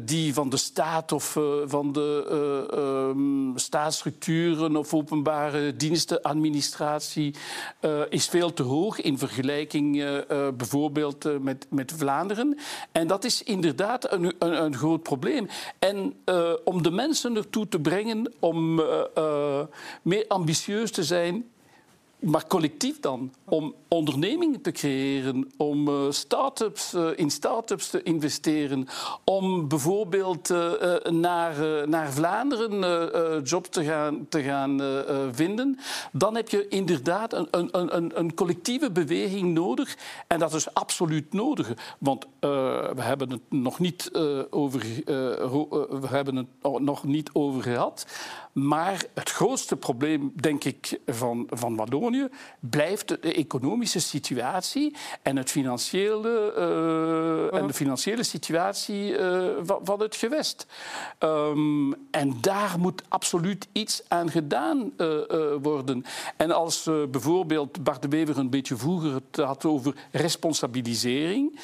die 0.00 0.34
van 0.34 0.48
de 0.48 0.56
staat 0.56 1.12
of 1.12 1.38
van 1.66 1.92
de 1.92 3.52
staatsstructuren 3.54 4.76
of 4.76 4.94
openbare 5.54 5.76
dienstenadministratie 5.76 7.34
is 8.08 8.28
veel 8.28 8.52
te 8.52 8.62
hoog 8.62 9.00
in 9.00 9.18
vergelijking 9.18 10.04
bijvoorbeeld 10.56 11.42
met, 11.42 11.66
met 11.70 11.92
Vlaanderen. 11.96 12.58
En 12.92 13.06
dat 13.06 13.24
is 13.24 13.42
inderdaad 13.42 14.12
een, 14.12 14.34
een, 14.38 14.64
een 14.64 14.76
groot 14.76 15.02
probleem. 15.02 15.48
En 15.78 16.14
om 16.64 16.82
de 16.82 16.90
mensen 16.90 17.36
ertoe 17.36 17.68
te 17.68 17.80
brengen 17.80 18.32
om 18.38 18.82
meer 20.02 20.24
ambitieus 20.28 20.90
te 20.90 21.04
zijn 21.04 21.44
maar 22.24 22.46
collectief 22.46 23.00
dan, 23.00 23.32
om 23.44 23.74
ondernemingen 23.88 24.60
te 24.60 24.72
creëren, 24.72 25.50
om 25.56 25.88
uh, 25.88 26.10
start-ups, 26.10 26.94
in 27.16 27.30
start-ups 27.30 27.90
te 27.90 28.02
investeren, 28.02 28.86
om 29.24 29.68
bijvoorbeeld 29.68 30.50
uh, 30.50 30.94
naar, 31.10 31.88
naar 31.88 32.12
Vlaanderen 32.12 33.42
jobs 33.42 33.68
te 33.68 33.84
gaan, 33.84 34.26
te 34.28 34.42
gaan 34.42 34.80
vinden, 35.32 35.78
dan 36.12 36.36
heb 36.36 36.48
je 36.48 36.68
inderdaad 36.68 37.32
een, 37.32 37.48
een, 37.50 37.96
een, 37.96 38.18
een, 38.18 38.34
collectieve 38.34 38.90
beweging 38.90 39.54
nodig. 39.54 39.96
En 40.26 40.38
dat 40.38 40.54
is 40.54 40.74
absoluut 40.74 41.32
nodig, 41.32 41.72
want 41.98 42.26
we 42.40 43.00
hebben 43.00 43.30
het 43.30 43.42
nog 43.48 43.78
niet 43.78 44.10
over, 44.50 44.80
we 46.00 46.06
hebben 46.06 46.36
het 46.36 46.80
nog 46.80 47.04
niet 47.04 47.30
over 47.32 47.62
gehad. 47.62 48.06
Maar 48.54 49.04
het 49.14 49.30
grootste 49.30 49.76
probleem, 49.76 50.32
denk 50.34 50.64
ik, 50.64 51.00
van, 51.06 51.46
van 51.50 51.76
Wallonië 51.76 52.28
blijft 52.60 53.08
de 53.08 53.32
economische 53.32 54.00
situatie 54.00 54.96
en, 55.22 55.36
het 55.36 55.50
financiële, 55.50 56.54
uh, 57.52 57.60
en 57.60 57.66
de 57.66 57.72
financiële 57.72 58.22
situatie 58.22 59.18
uh, 59.18 59.50
van, 59.62 59.80
van, 59.82 60.00
het 60.00 60.16
gewest. 60.16 60.66
Um, 61.18 61.94
en 62.10 62.36
daar 62.40 62.74
moet 62.78 63.02
absoluut 63.08 63.68
iets 63.72 64.02
aan 64.08 64.30
gedaan 64.30 64.92
uh, 64.98 65.18
worden. 65.62 66.04
En 66.36 66.50
als 66.50 66.90
bijvoorbeeld 67.10 67.84
Bart 67.84 68.02
de 68.02 68.08
Wever 68.08 68.38
een 68.38 68.50
beetje 68.50 68.76
vroeger 68.76 69.14
het 69.14 69.36
had 69.36 69.64
over 69.64 69.94
responsabilisering, 70.10 71.60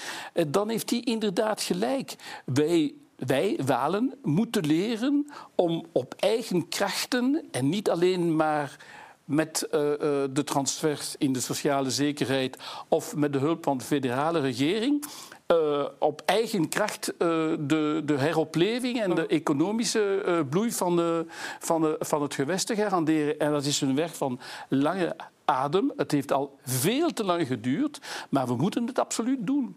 dan 0.49 0.69
heeft 0.69 0.91
hij 0.91 1.01
inderdaad 1.01 1.63
gelijk. 1.63 2.15
Wij 2.45 2.95
wij, 3.27 3.59
Walen, 3.67 4.15
moeten 4.23 4.67
leren 4.67 5.31
om 5.55 5.85
op 5.93 6.15
eigen 6.19 6.69
krachten 6.69 7.43
en 7.51 7.69
niet 7.69 7.91
alleen 7.91 8.37
maar 8.37 8.77
met 9.25 9.69
uh, 9.75 9.81
uh, 9.81 9.97
de 10.31 10.45
transfers 10.45 11.15
in 11.19 11.33
de 11.33 11.41
sociale 11.41 11.91
zekerheid 11.91 12.59
of 12.89 13.17
met 13.17 13.33
de 13.33 13.39
hulp 13.39 13.65
van 13.65 13.79
de 13.79 13.85
federale 13.85 14.41
regering. 14.41 15.05
Uh, 15.53 15.85
op 15.99 16.23
eigen 16.25 16.69
kracht 16.69 17.15
de, 17.19 18.03
de, 18.05 18.15
heropleving 18.17 19.01
en 19.01 19.15
de 19.15 19.27
economische 19.27 20.45
bloei 20.51 20.73
van, 20.73 20.97
de, 20.97 21.27
van, 21.59 21.81
de, 21.81 21.97
van 21.99 22.23
het 22.23 22.35
gewest 22.35 22.67
te 22.67 22.75
garanderen. 22.75 23.39
En 23.39 23.51
dat 23.51 23.65
is 23.65 23.81
een 23.81 23.95
werk 23.95 24.15
van 24.15 24.41
lange 24.69 25.17
adem. 25.51 25.93
Het 25.97 26.11
heeft 26.11 26.33
al 26.33 26.59
veel 26.65 27.13
te 27.13 27.25
lang 27.25 27.47
geduurd, 27.47 28.01
maar 28.31 28.47
we 28.47 28.57
moeten 28.57 28.87
het 28.87 28.99
absoluut 28.99 29.47
doen. 29.47 29.77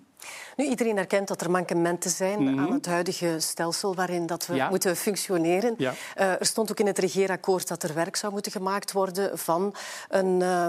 Nu, 0.55 0.65
iedereen 0.65 0.97
erkent 0.97 1.27
dat 1.27 1.41
er 1.41 1.51
mankementen 1.51 2.12
zijn 2.12 2.39
mm 2.39 2.47
-hmm. 2.47 2.59
aan 2.59 2.71
het 2.71 2.86
huidige 2.86 3.36
stelsel 3.39 3.95
waarin 3.95 4.25
dat 4.25 4.45
we 4.45 4.55
ja. 4.55 4.69
moeten 4.69 4.95
functioneren. 4.95 5.73
Ja. 5.77 5.93
Uh, 6.17 6.31
er 6.31 6.45
stond 6.45 6.71
ook 6.71 6.79
in 6.79 6.88
het 6.88 6.99
regeerakkoord 6.99 7.67
dat 7.67 7.83
er 7.83 7.93
werk 7.93 8.15
zou 8.15 8.33
moeten 8.33 8.51
gemaakt 8.51 8.91
worden 8.91 9.39
van 9.39 9.75
een, 10.09 10.39
uh, 10.39 10.67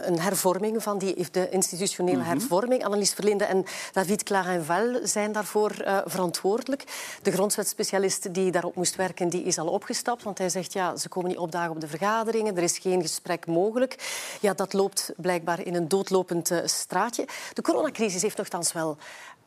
een 0.00 0.20
hervorming, 0.20 0.82
van 0.82 0.98
die, 0.98 1.26
de 1.30 1.48
institutionele 1.48 2.16
mm 2.16 2.22
-hmm. 2.22 2.30
hervorming. 2.30 2.84
Annelies 2.84 3.12
Verlinde 3.12 3.44
en 3.44 3.64
David 3.92 4.22
Clarenval 4.22 5.00
zijn 5.02 5.32
daarvoor 5.32 5.74
uh, 5.78 5.98
verantwoordelijk. 6.04 6.84
De 7.22 7.32
grondwetspecialist 7.32 8.34
die 8.34 8.50
daarop 8.50 8.74
moest 8.74 8.96
werken, 8.96 9.28
die 9.28 9.42
is 9.42 9.58
al 9.58 9.68
opgestapt, 9.68 10.22
want 10.22 10.38
hij 10.38 10.48
zegt 10.48 10.72
ja, 10.72 10.96
ze 10.96 11.08
komen 11.08 11.30
niet 11.30 11.38
opdagen 11.38 11.70
op 11.70 11.80
de 11.80 11.88
vergaderingen, 11.88 12.56
er 12.56 12.62
is 12.62 12.78
geen 12.78 13.02
gesprek 13.02 13.46
mogelijk. 13.46 13.96
Ja, 14.40 14.54
dat 14.54 14.72
loopt 14.72 15.12
blijkbaar 15.16 15.66
in 15.66 15.74
een 15.74 15.88
doodlopend 15.88 16.52
straatje. 16.64 17.26
De 17.52 17.62
coronacrisis 17.62 18.22
heeft 18.22 18.36
nogthans 18.36 18.72
wel 18.72 18.96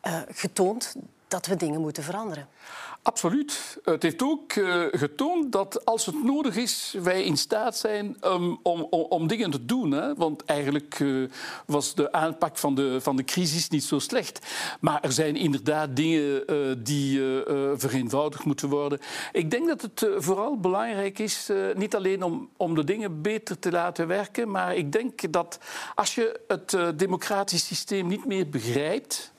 uh, 0.07 0.21
getoond 0.29 0.95
dat 1.33 1.45
we 1.45 1.55
dingen 1.55 1.81
moeten 1.81 2.03
veranderen. 2.03 2.47
Absoluut. 3.01 3.79
Het 3.83 4.03
heeft 4.03 4.23
ook 4.23 4.55
uh, 4.55 4.85
getoond 4.91 5.51
dat 5.51 5.85
als 5.85 6.05
het 6.05 6.23
nodig 6.23 6.55
is, 6.55 6.95
wij 7.03 7.23
in 7.23 7.37
staat 7.37 7.77
zijn 7.77 8.17
um, 8.25 8.59
om, 8.63 8.87
om, 8.89 9.01
om, 9.01 9.27
dingen 9.27 9.51
te 9.51 9.65
doen. 9.65 10.15
Want 10.15 10.45
eigenlijk 10.45 10.99
uh, 10.99 11.29
was 11.65 11.95
de 11.95 12.11
aanpak 12.11 12.57
van 12.57 12.75
de, 12.75 13.01
van 13.01 13.15
de 13.15 13.23
crisis 13.23 13.69
niet 13.69 13.83
zo 13.83 13.99
slecht. 13.99 14.47
Maar 14.79 15.01
er 15.01 15.11
zijn 15.11 15.35
inderdaad 15.35 15.95
dingen 15.95 16.43
uh, 16.53 16.75
die 16.77 17.21
vereenvoudigd 17.75 18.45
moeten 18.45 18.69
worden. 18.69 18.99
Ik 19.31 19.51
denk 19.51 19.67
dat 19.67 19.81
het 19.81 20.07
vooral 20.17 20.59
belangrijk 20.59 21.19
is, 21.19 21.49
niet 21.75 21.95
alleen 21.95 22.23
om, 22.23 22.49
om 22.57 22.75
de 22.75 22.83
dingen 22.83 23.21
beter 23.21 23.59
te 23.59 23.71
laten 23.71 24.07
werken, 24.07 24.51
maar 24.51 24.75
ik 24.75 24.91
denk 24.91 25.31
dat 25.31 25.59
als 25.95 26.15
je 26.15 26.39
het 26.47 26.77
democratisch 26.95 27.65
systeem 27.65 28.07
niet 28.07 28.25
meer 28.25 28.49
begrijpt, 28.49 29.32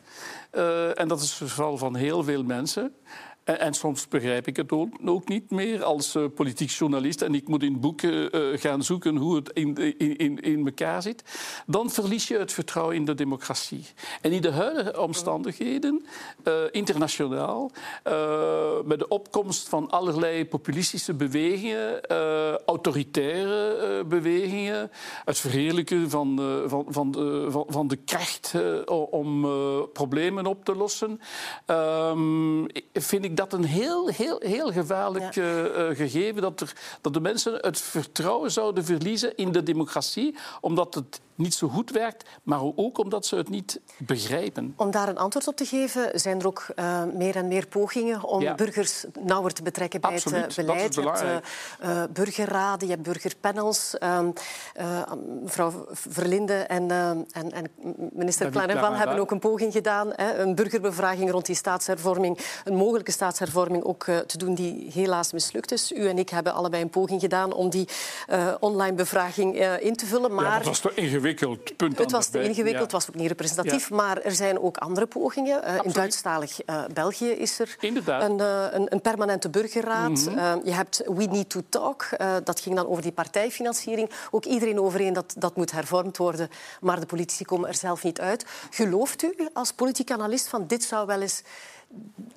en 0.94 1.08
dat 1.08 1.20
is 1.20 1.30
het 1.30 1.48
geval 1.48 1.76
van 1.76 1.96
heel 1.96 2.22
veel 2.22 2.44
mensen. 2.44 2.94
En, 3.44 3.74
soms 3.74 4.08
begrijp 4.08 4.46
ik 4.46 4.56
het 4.56 4.72
ook, 4.72 5.28
niet 5.28 5.50
meer 5.50 5.82
als 5.82 6.14
uh, 6.14 6.24
politiek 6.34 6.70
journalist 6.70 7.22
en 7.22 7.34
ik 7.34 7.48
moet 7.48 7.62
in 7.62 7.80
boeken 7.80 8.36
uh, 8.36 8.60
gaan 8.60 8.82
zoeken 8.82 9.16
hoe 9.16 9.36
het 9.36 9.50
in, 9.52 9.96
in, 9.98 10.40
in 10.40 10.66
elkaar 10.66 11.02
zit. 11.02 11.22
Dan 11.66 11.90
verlies 11.90 12.28
je 12.28 12.38
het 12.38 12.52
vertrouwen 12.52 12.96
in 12.96 13.04
de 13.04 13.14
democratie. 13.14 13.86
En 14.20 14.32
in 14.32 14.40
de 14.40 14.50
huidige 14.50 15.00
omstandigheden, 15.00 16.04
internationaal, 16.70 17.70
met 18.84 18.98
de 18.98 19.08
opkomst 19.08 19.68
van 19.68 19.90
allerlei 19.90 20.46
populistische 20.46 21.14
bewegingen, 21.14 22.06
autoritaire 22.66 24.04
bewegingen, 24.04 24.90
het 25.24 25.38
verheerlijken 25.38 26.10
van, 26.10 26.40
van, 26.66 26.86
van, 26.88 27.10
de, 27.10 27.46
van, 27.48 27.64
van 27.68 27.88
de 27.88 27.96
kracht 27.96 28.54
om 29.10 29.46
problemen 29.92 30.46
op 30.46 30.64
te 30.64 30.76
lossen, 30.76 31.20
ehm, 31.66 32.64
vind 32.92 33.24
ik 33.24 33.33
dat 33.34 33.52
een 33.52 33.64
heel, 33.64 34.08
heel, 34.08 34.36
heel 34.40 34.72
gevaarlijk 34.72 35.34
ja. 35.34 35.42
uh, 35.42 35.96
gegeven. 35.96 36.42
Dat, 36.42 36.60
er, 36.60 36.72
dat 37.00 37.14
de 37.14 37.20
mensen 37.20 37.54
het 37.60 37.80
vertrouwen 37.80 38.50
zouden 38.50 38.84
verliezen 38.84 39.36
in 39.36 39.52
de 39.52 39.62
democratie, 39.62 40.36
omdat 40.60 40.94
het 40.94 41.20
niet 41.34 41.54
zo 41.54 41.68
goed 41.68 41.90
werkt, 41.90 42.28
maar 42.42 42.60
ook 42.74 42.98
omdat 42.98 43.26
ze 43.26 43.36
het 43.36 43.48
niet 43.48 43.80
begrijpen. 43.98 44.74
Om 44.76 44.90
daar 44.90 45.08
een 45.08 45.18
antwoord 45.18 45.48
op 45.48 45.56
te 45.56 45.64
geven, 45.64 46.20
zijn 46.20 46.40
er 46.40 46.46
ook 46.46 46.66
uh, 46.76 47.02
meer 47.14 47.36
en 47.36 47.48
meer 47.48 47.66
pogingen 47.66 48.22
om 48.22 48.56
burgers 48.56 49.04
nauwer 49.20 49.52
te 49.52 49.62
betrekken 49.62 50.00
bij 50.00 50.10
Absoluut, 50.10 50.56
het 50.56 50.66
beleid. 50.66 50.94
je 50.94 51.00
hebt 51.00 51.44
uh, 51.84 52.02
burgerraden, 52.12 52.88
je 52.88 52.94
hebt 52.94 53.06
burgerpanels. 53.06 53.98
Ehm, 53.98 54.30
mevrouw 55.42 55.86
Verlinde 55.90 56.54
en, 56.54 56.90
en, 56.90 57.52
en 57.52 57.70
minister 58.12 58.50
Klein 58.50 58.70
hebben 58.70 59.18
ook 59.18 59.30
een 59.30 59.38
poging 59.38 59.72
gedaan. 59.72 60.12
Hè, 60.12 60.38
een 60.38 60.54
burgerbevraging 60.54 61.30
rond 61.30 61.46
die 61.46 61.54
staatshervorming, 61.54 62.38
een 62.64 62.74
mogelijke 62.74 63.10
staatshervorming 63.10 63.23
ook 63.82 64.04
te 64.26 64.38
doen 64.38 64.54
die 64.54 64.90
helaas 64.92 65.32
mislukt 65.32 65.72
is. 65.72 65.92
U 65.92 66.08
en 66.08 66.18
ik 66.18 66.28
hebben 66.28 66.54
allebei 66.54 66.82
een 66.82 66.90
poging 66.90 67.20
gedaan 67.20 67.52
om 67.52 67.70
die 67.70 67.88
online 68.60 68.96
bevraging 68.96 69.60
in 69.80 69.96
te 69.96 70.06
vullen. 70.06 70.34
Maar 70.34 70.44
ja, 70.44 70.56
dat 70.56 70.66
was 70.66 70.80
toch 70.80 70.92
ingewikkeld. 70.92 71.76
Punt 71.76 71.98
het 71.98 72.10
was 72.10 72.28
te 72.28 72.42
ingewikkeld, 72.42 72.82
het 72.82 72.92
was 72.92 73.08
ook 73.08 73.14
niet 73.14 73.28
representatief. 73.28 73.90
Maar 73.90 74.18
er 74.18 74.32
zijn 74.32 74.60
ook 74.60 74.76
andere 74.76 75.06
pogingen. 75.06 75.62
Uh, 75.64 75.74
in 75.82 75.90
Duitsstalig 75.90 76.58
België 76.92 77.30
is 77.30 77.58
er 77.58 77.76
een, 77.80 78.08
een, 78.40 78.86
een, 78.92 79.00
permanente 79.00 79.50
burgerraad. 79.50 80.10
Mm 80.10 80.38
-hmm. 80.38 80.60
je 80.64 80.72
hebt 80.72 81.02
We 81.06 81.24
Need 81.24 81.48
to 81.48 81.60
Talk. 81.68 82.08
dat 82.44 82.60
ging 82.60 82.76
dan 82.76 82.86
over 82.86 83.02
die 83.02 83.12
partijfinanciering. 83.12 84.10
Ook 84.30 84.44
iedereen 84.44 84.80
overeen 84.80 85.12
dat 85.12 85.34
dat 85.38 85.56
moet 85.56 85.72
hervormd 85.72 86.16
worden. 86.16 86.48
Maar 86.80 87.00
de 87.00 87.06
politici 87.06 87.44
komen 87.44 87.68
er 87.68 87.74
zelf 87.74 88.02
niet 88.02 88.20
uit. 88.20 88.44
Gelooft 88.70 89.22
u 89.22 89.34
als 89.52 89.72
politiek 89.72 90.10
analist 90.10 90.48
van 90.48 90.66
dit 90.66 90.84
zou 90.84 91.06
wel 91.06 91.20
eens 91.20 91.42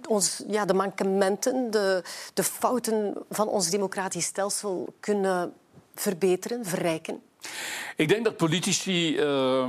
ons, 0.08 0.44
ja, 0.48 0.66
de 0.66 0.74
mankementen, 0.74 1.72
de, 1.72 2.04
de 2.34 2.44
fouten 2.44 3.14
van 3.30 3.48
ons 3.48 3.70
democratisch 3.70 4.26
stelsel 4.26 4.94
kunnen 5.00 5.54
verbeteren, 5.96 6.66
verrijken? 6.66 7.22
Ik 7.98 8.08
denk 8.08 8.24
dat 8.24 8.38
politici, 8.38 9.20
uh, 9.20 9.66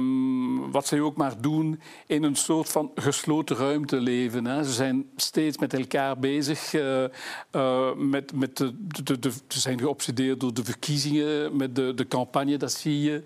wat 0.70 0.86
zij 0.86 1.00
ook 1.00 1.16
maar 1.16 1.40
doen, 1.40 1.80
in 2.06 2.22
een 2.22 2.36
soort 2.36 2.68
van 2.68 2.90
gesloten 2.94 3.56
ruimte 3.56 4.00
leven. 4.00 4.44
Hè. 4.44 4.64
Ze 4.64 4.72
zijn 4.72 5.10
steeds 5.16 5.58
met 5.58 5.74
elkaar 5.74 6.18
bezig. 6.18 6.72
Uh, 6.72 7.04
uh, 7.52 7.94
met, 7.94 8.32
met 8.32 8.56
de, 8.56 9.30
ze 9.48 9.60
zijn 9.60 9.78
geobsedeerd 9.78 10.40
door 10.40 10.54
de 10.54 10.64
verkiezingen, 10.64 11.56
met 11.56 11.74
de, 11.74 11.94
de 11.94 12.08
campagne, 12.08 12.56
dat 12.56 12.72
zie 12.72 13.00
je. 13.00 13.22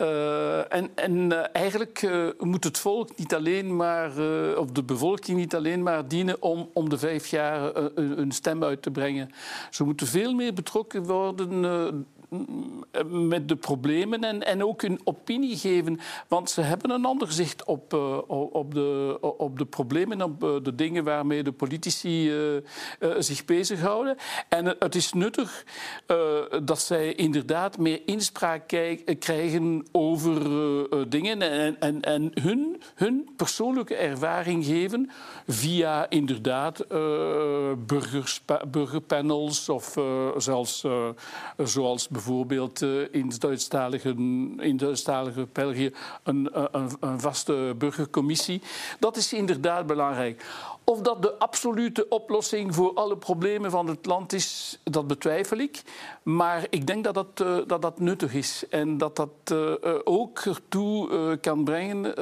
Uh, 0.00 0.72
en 0.72 0.90
en 0.94 1.52
eigenlijk 1.52 2.08
moet 2.38 2.64
het 2.64 2.78
volk 2.78 3.18
niet 3.18 3.34
alleen 3.34 3.76
maar, 3.76 4.10
of 4.56 4.70
de 4.70 4.82
bevolking 4.82 5.38
niet 5.38 5.54
alleen 5.54 5.82
maar 5.82 6.08
dienen 6.08 6.42
om 6.42 6.70
om 6.72 6.88
de 6.88 6.98
vijf 6.98 7.26
jaar 7.26 7.72
een 7.94 8.32
stem 8.32 8.64
uit 8.64 8.82
te 8.82 8.90
brengen. 8.90 9.30
Ze 9.70 9.84
moeten 9.84 10.06
veel 10.06 10.34
meer 10.34 10.52
betrokken 10.52 11.02
worden 11.02 12.06
met 13.08 13.48
de 13.48 13.56
problemen 13.56 14.24
en, 14.24 14.46
en 14.46 14.64
ook 14.64 14.82
hun 14.82 15.00
opinie 15.04 15.56
geven. 15.56 16.00
Want 16.28 16.50
ze 16.50 16.60
hebben 16.60 16.90
een 16.90 17.04
ander 17.04 17.32
zicht 17.32 17.64
op, 17.64 17.94
uh, 17.94 18.18
op, 18.52 18.74
de, 18.74 19.18
op 19.20 19.58
de 19.58 19.64
problemen, 19.64 20.22
op 20.22 20.44
uh, 20.44 20.50
de 20.62 20.74
dingen 20.74 21.04
waarmee 21.04 21.42
de 21.42 21.52
politici 21.52 22.30
uh, 22.30 22.60
zich 23.18 23.44
bezighouden. 23.44 24.16
En 24.48 24.76
het 24.78 24.94
is 24.94 25.12
nuttig 25.12 25.64
dat 26.64 26.80
zij 26.80 27.14
inderdaad 27.14 27.78
meer 27.78 28.00
inspraak 28.04 28.66
krijgen 29.18 29.86
over 29.92 30.40
dingen 31.08 31.42
en, 31.42 31.80
en, 31.80 32.00
en 32.00 32.30
hun, 32.34 32.82
hun 32.94 33.28
persoonlijke 33.36 33.94
ervaring 33.94 34.64
geven 34.64 35.10
via 35.46 36.10
inderdaad 36.10 36.86
burgerpanels 38.70 39.68
of 39.68 39.98
zelfs 40.36 40.84
zoals 41.56 42.08
bijvoorbeeld 42.16 42.82
uh, 42.82 43.06
in 43.10 43.32
Duitsstalige, 43.38 44.08
in 44.58 44.76
Duitsstalige 44.76 45.48
België 45.52 45.92
een, 46.22 46.48
een, 46.52 46.90
een 47.00 47.20
vaste 47.20 47.74
burgercommissie. 47.78 48.62
Dat 48.98 49.16
is 49.16 49.32
inderdaad 49.32 49.86
belangrijk. 49.86 50.44
Of 50.84 51.00
dat 51.00 51.22
de 51.22 51.38
absolute 51.38 52.08
oplossing 52.08 52.74
voor 52.74 52.94
alle 52.94 53.16
problemen 53.16 53.70
van 53.70 53.86
het 53.86 54.06
land 54.06 54.32
is, 54.32 54.78
dat 54.84 55.06
betwijfel 55.06 55.58
ik. 55.58 55.82
Maar 56.22 56.66
ik 56.70 56.86
denk 56.86 57.04
dat 57.04 57.14
dat, 57.14 57.40
uh, 57.42 57.58
dat, 57.66 57.82
dat 57.82 58.00
nuttig 58.00 58.34
is. 58.34 58.64
En 58.70 58.98
dat 58.98 59.16
dat 59.16 59.54
ook 60.04 60.38
ertoe 60.38 61.38
kan 61.40 61.64
brengen, 61.64 62.14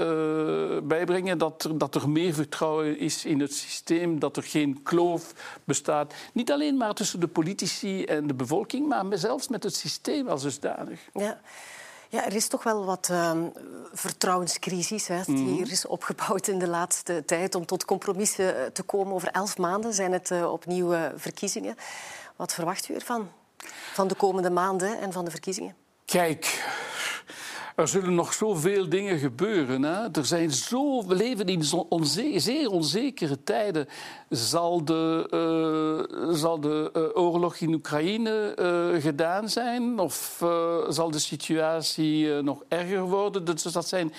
bijbrengen 0.89 1.39
dat 1.39 1.65
er, 1.65 1.79
dat 1.79 1.95
er 1.95 2.09
meer 2.09 2.35
vertrouwen 2.35 2.99
is 2.99 3.25
in 3.25 3.41
het 3.41 3.55
systeem. 3.55 4.19
Dat 4.19 4.37
er 4.37 4.43
geen 4.43 4.83
kloof 4.83 5.35
bestaat. 5.65 6.15
Niet 6.33 6.53
alleen 6.53 6.77
maar 6.77 6.95
tussen 6.95 7.21
de 7.21 7.29
politici 7.29 8.05
en 8.05 8.27
de 8.27 8.35
bevolking, 8.35 8.89
maar 8.89 9.05
zelfs 9.11 9.49
met 9.49 9.63
het 9.63 9.75
systeem 9.75 9.84
als 10.29 10.43
dusdanig. 10.43 11.01
Ja. 11.13 11.41
Ja, 12.09 12.25
er 12.25 12.35
is 12.35 12.49
toch 12.49 12.63
wel 12.63 12.85
wat 12.85 13.09
uh, 13.11 13.33
vertrouwenscrisis 13.93 15.07
hè, 15.07 15.23
die 15.25 15.37
hier 15.37 15.61
mhm. 15.61 15.71
is 15.71 15.87
opgebouwd 15.87 16.47
in 16.47 16.59
de 16.59 16.69
laatste 16.69 17.25
tijd 17.25 17.55
om 17.55 17.67
tot 17.67 17.85
compromissen 17.85 18.57
eh, 18.57 18.67
te 18.67 18.83
komen. 18.83 19.15
Over 19.15 19.29
elf 19.29 19.59
maanden 19.59 19.95
zijn 19.95 20.13
het 20.13 20.31
uh, 20.31 20.53
opnieuw 20.53 20.93
uh, 20.93 21.03
verkiezingen. 21.17 21.77
Wat 22.37 22.55
verwacht 22.55 22.89
u 22.89 22.95
ervan? 22.95 23.31
Van 23.93 24.09
de 24.09 24.15
komende 24.15 24.51
maanden 24.51 25.01
en 25.01 25.13
van 25.13 25.25
de 25.25 25.31
verkiezingen? 25.31 25.77
Kijk, 26.05 26.65
er 27.75 27.89
zullen 27.89 28.15
nog 28.15 28.33
zoveel 28.33 28.89
dingen 28.89 29.19
gebeuren. 29.19 29.83
Hè? 29.83 30.09
Er 30.13 30.25
zijn 30.25 30.51
zo, 30.51 31.07
we 31.07 31.15
leven 31.15 31.47
in 31.47 31.65
zeer 32.41 32.71
onzekere 32.71 33.43
tijden. 33.45 33.87
Zal 34.29 34.85
de, 34.85 35.27
uh, 36.11 36.35
zal 36.35 36.61
de 36.61 36.91
uh, 36.97 37.23
oorlog 37.23 37.57
in 37.57 37.75
Oekraïne 37.75 38.57
uh, 38.59 39.03
gedaan 39.03 39.49
zijn? 39.49 39.99
Of 39.99 40.45
zal 40.89 41.11
de 41.11 41.19
situatie 41.19 42.43
nog 42.43 42.63
erger 42.69 43.03
worden? 43.03 43.45
Dus 43.45 43.63
dat 43.63 43.89
zijn 43.89 44.13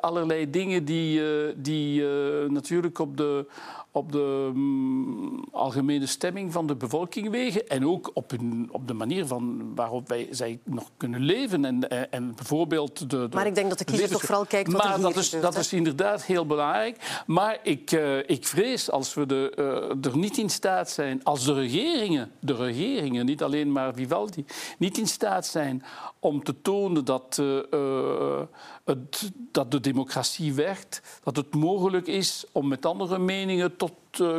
allerlei 0.00 0.50
dingen 0.50 0.84
die, 0.84 1.22
die 1.56 2.04
natuurlijk 2.48 2.98
op 2.98 3.16
de 3.16 3.46
op 3.92 4.12
de 4.12 4.52
um, 4.54 5.44
algemene 5.50 6.06
stemming 6.06 6.52
van 6.52 6.66
de 6.66 6.76
bevolking 6.76 7.30
wegen 7.30 7.68
en 7.68 7.86
ook 7.86 8.10
op, 8.14 8.30
hun, 8.30 8.68
op 8.70 8.88
de 8.88 8.94
manier 8.94 9.26
van 9.26 9.74
waarop 9.74 10.08
wij, 10.08 10.28
zij 10.30 10.60
nog 10.64 10.90
kunnen 10.96 11.20
leven. 11.20 11.64
En, 11.64 11.88
en, 11.88 12.12
en 12.12 12.34
bijvoorbeeld 12.34 12.98
de, 12.98 13.06
de, 13.06 13.36
maar 13.36 13.46
ik 13.46 13.54
denk 13.54 13.68
dat 13.68 13.78
de 13.78 13.84
kiezer 13.84 14.10
toch 14.10 14.20
vooral 14.20 14.46
kijkt 14.46 14.72
wat 14.72 14.82
maar 14.82 14.94
er 14.94 15.00
dat 15.00 15.16
is, 15.16 15.28
gebeurt, 15.28 15.52
dat 15.52 15.62
is 15.62 15.72
inderdaad 15.72 16.24
heel 16.24 16.46
belangrijk. 16.46 17.22
Maar 17.26 17.58
ik, 17.62 17.92
uh, 17.92 18.18
ik 18.18 18.46
vrees 18.46 18.90
als 18.90 19.14
we 19.14 19.26
de, 19.26 19.52
uh, 19.58 20.12
er 20.12 20.18
niet 20.18 20.38
in 20.38 20.50
staat 20.50 20.90
zijn, 20.90 21.24
als 21.24 21.44
de 21.44 21.52
regeringen, 21.52 22.30
de 22.40 22.54
regeringen, 22.54 23.26
niet 23.26 23.42
alleen 23.42 23.72
maar 23.72 23.94
Vivaldi, 23.94 24.44
niet 24.78 24.98
in 24.98 25.06
staat 25.06 25.46
zijn 25.46 25.82
om 26.18 26.42
te 26.42 26.60
tonen 26.62 27.04
dat, 27.04 27.38
uh, 27.40 28.40
het, 28.84 29.32
dat 29.52 29.70
de 29.70 29.80
democratie 29.80 30.54
werkt, 30.54 31.20
dat 31.22 31.36
het 31.36 31.54
mogelijk 31.54 32.06
is 32.06 32.44
om 32.52 32.68
met 32.68 32.86
andere 32.86 33.18
meningen 33.18 33.76
tot 33.76 33.92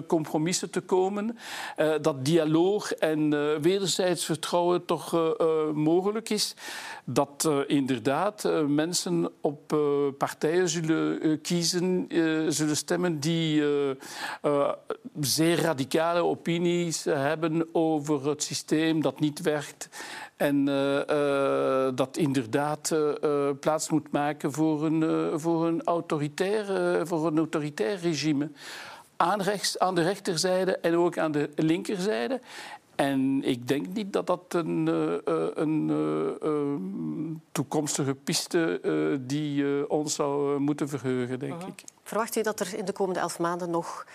compromissen 0.08 0.70
te 0.70 0.82
komen. 0.82 1.38
dat 2.02 2.26
dialoog 2.26 2.94
en 2.94 3.30
wederzijds 3.62 4.26
vertrouwen 4.26 4.86
toch 4.86 5.36
mogelijk 5.74 6.30
is. 6.30 6.56
Dat 7.06 7.50
inderdaad 7.68 8.50
mensen 8.68 9.32
op 9.42 9.78
partijen 10.18 10.70
zullen 10.70 11.42
kiezen, 11.42 12.06
zullen 12.48 12.78
stemmen 12.78 13.20
die 13.20 13.64
zeer 15.20 15.62
radicale 15.62 16.24
opinies 16.24 17.04
hebben 17.04 17.68
over 17.72 18.30
het 18.30 18.44
systeem 18.44 19.02
dat 19.02 19.20
niet 19.20 19.42
werkt 19.42 19.90
en 20.38 20.66
dat 21.96 22.18
inderdaad 22.18 22.96
plaats 23.60 23.90
moet 23.90 24.12
maken 24.12 24.52
voor 24.52 24.86
een, 24.86 25.40
voor 25.40 25.68
een, 25.68 25.84
autoritair, 25.84 27.08
voor 27.08 27.28
een 27.28 27.38
autoritair 27.38 27.98
regime. 28.00 28.52
Aan, 29.24 29.42
rechts, 29.42 29.80
aan 29.80 29.96
de 29.96 30.04
rechterzijde 30.04 30.78
en 30.78 30.96
ook 30.96 31.18
aan 31.18 31.32
de 31.32 31.50
linkerzijde. 31.56 32.42
En 32.96 33.44
ik 33.44 33.68
denk 33.68 33.88
niet 33.88 34.14
dat 34.14 34.28
dat 34.28 34.44
een, 34.48 34.88
een 35.62 37.42
toekomstige 37.52 38.16
piste 38.16 38.82
die 39.22 39.90
ons 39.90 40.14
zou 40.14 40.60
moeten 40.60 40.90
verheugen, 40.90 41.40
denk 41.40 41.62
-huh. 41.62 41.68
ik. 41.68 41.84
Verwacht 42.04 42.36
u 42.36 42.42
dat 42.42 42.60
er 42.60 42.78
in 42.78 42.86
de 42.86 42.92
komende 42.92 43.20
elf 43.20 43.40
maanden 43.40 43.70
nog 43.70 44.06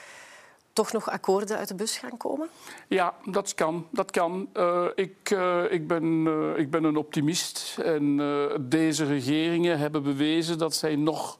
toch 0.73 0.93
nog 0.93 1.11
akkoorden 1.11 1.57
uit 1.57 1.69
de 1.69 1.75
bus 1.75 1.99
gaan 1.99 2.17
komen? 2.17 2.49
Ja, 2.89 3.15
dat 3.25 3.55
kan. 3.55 3.87
Dat 3.91 4.11
kan. 4.11 4.49
Uh, 4.55 4.85
ik, 4.95 5.31
uh, 5.31 5.73
ik, 5.73 5.87
ben, 5.87 6.05
uh, 6.05 6.59
ik 6.59 6.71
ben 6.71 6.85
een 6.85 6.97
optimist. 6.97 7.79
En 7.85 8.17
deze 8.61 9.05
regeringen 9.05 9.79
hebben 9.79 10.03
bewezen 10.03 10.59
dat 10.59 10.75
zij 10.75 10.97
nog 10.97 11.39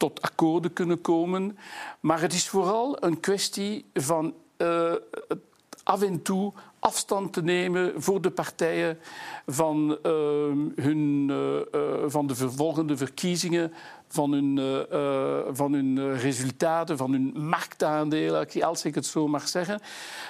tot 0.00 0.22
akkoorden 0.22 0.72
kunnen 0.72 1.00
komen. 1.00 1.58
Maar 2.00 2.20
het 2.20 2.32
is 2.32 2.48
vooral 2.48 3.04
een 3.04 3.20
kwestie 3.20 3.84
van 3.94 4.34
af 5.82 6.02
en 6.02 6.22
toe 6.22 6.52
afstand 6.78 7.32
te 7.32 7.42
nemen 7.42 8.02
voor 8.02 8.20
de 8.20 8.30
partijen 8.30 8.98
van, 9.46 9.98
hun, 10.74 11.30
van 12.06 12.26
de 12.26 12.34
vervolgende 12.34 12.96
verkiezingen 12.96 13.72
van 14.12 14.32
hun, 14.32 14.56
uh, 14.92 15.40
van 15.52 15.72
hun 15.72 16.18
resultaten, 16.18 16.96
van 16.96 17.12
hun 17.12 17.34
marktaandelen, 17.36 18.48
als 18.60 18.84
ik 18.84 18.94
het 18.94 19.06
zo 19.06 19.28
mag 19.28 19.48
zeggen. 19.48 19.80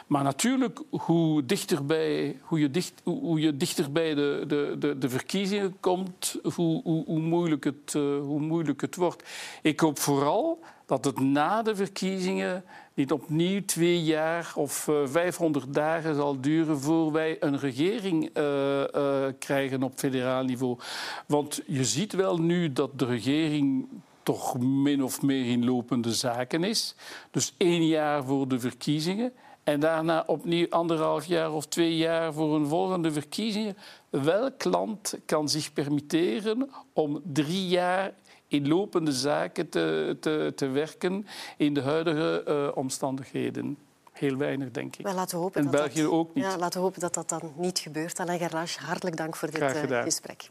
Maar 0.06 0.22
natuurlijk, 0.22 0.82
hoe, 0.90 1.44
dichterbij, 1.44 2.38
hoe, 2.42 2.60
je, 2.60 2.70
dicht, 2.70 3.00
hoe 3.04 3.40
je 3.40 3.56
dichter 3.56 3.92
bij 3.92 4.14
de, 4.14 4.44
de, 4.46 4.76
de, 4.78 4.98
de 4.98 5.08
verkiezingen 5.08 5.76
komt, 5.80 6.36
hoe, 6.42 6.82
hoe, 6.82 7.04
hoe, 7.04 7.20
moeilijk 7.20 7.64
het, 7.64 7.92
hoe 7.92 8.40
moeilijk 8.40 8.80
het 8.80 8.96
wordt. 8.96 9.28
Ik 9.62 9.80
hoop 9.80 9.98
vooral 9.98 10.60
dat 10.86 11.04
het 11.04 11.20
na 11.20 11.62
de 11.62 11.76
verkiezingen 11.76 12.64
niet 13.00 13.12
opnieuw 13.12 13.64
twee 13.64 14.02
jaar 14.02 14.52
of 14.54 14.86
uh, 14.88 14.96
500 15.04 15.74
dagen 15.74 16.14
zal 16.14 16.40
duren 16.40 16.80
voor 16.80 17.12
wij 17.12 17.36
een 17.40 17.58
regering 17.58 18.38
uh, 18.38 18.80
uh, 18.94 19.26
krijgen 19.38 19.82
op 19.82 19.92
federaal 19.96 20.44
niveau. 20.44 20.78
Want 21.26 21.62
je 21.66 21.84
ziet 21.84 22.12
wel 22.12 22.38
nu 22.38 22.72
dat 22.72 22.98
de 22.98 23.04
regering 23.04 23.88
toch 24.22 24.58
min 24.58 25.04
of 25.04 25.22
meer 25.22 25.46
in 25.46 25.64
lopende 25.64 26.14
zaken 26.14 26.64
is. 26.64 26.94
Dus 27.30 27.54
één 27.56 27.86
jaar 27.86 28.24
voor 28.24 28.48
de 28.48 28.60
verkiezingen. 28.60 29.32
En 29.64 29.80
daarna 29.80 30.24
opnieuw 30.26 30.66
anderhalf 30.70 31.24
jaar 31.24 31.52
of 31.52 31.66
twee 31.66 31.96
jaar 31.96 32.32
voor 32.32 32.54
een 32.54 32.66
volgende 32.66 33.12
verkiezingen. 33.12 33.76
Welk 34.10 34.64
land 34.64 35.18
kan 35.26 35.48
zich 35.48 35.72
permitteren 35.72 36.70
om 36.92 37.20
drie 37.24 37.68
jaar 37.68 38.12
in 38.50 38.68
lopende 38.68 39.12
zaken 39.12 39.68
te, 39.68 40.16
te, 40.20 40.52
te 40.56 40.68
werken 40.68 41.26
in 41.56 41.74
de 41.74 41.82
huidige 41.82 42.44
uh, 42.48 42.76
omstandigheden. 42.76 43.78
Heel 44.12 44.36
weinig, 44.36 44.70
denk 44.70 44.96
ik. 44.96 45.12
Laten 45.12 45.36
we 45.36 45.42
hopen 45.42 45.60
en 45.60 45.70
dat 45.70 45.80
België 45.80 46.02
dat, 46.02 46.10
ook 46.10 46.34
niet. 46.34 46.44
Ja, 46.44 46.58
laten 46.58 46.78
we 46.78 46.84
hopen 46.84 47.00
dat 47.00 47.14
dat 47.14 47.28
dan 47.28 47.52
niet 47.56 47.78
gebeurt. 47.78 48.20
Alain 48.20 48.38
Gerlache, 48.38 48.80
hartelijk 48.80 49.16
dank 49.16 49.36
voor 49.36 49.50
dit 49.50 49.90
uh, 49.90 50.02
gesprek. 50.02 50.48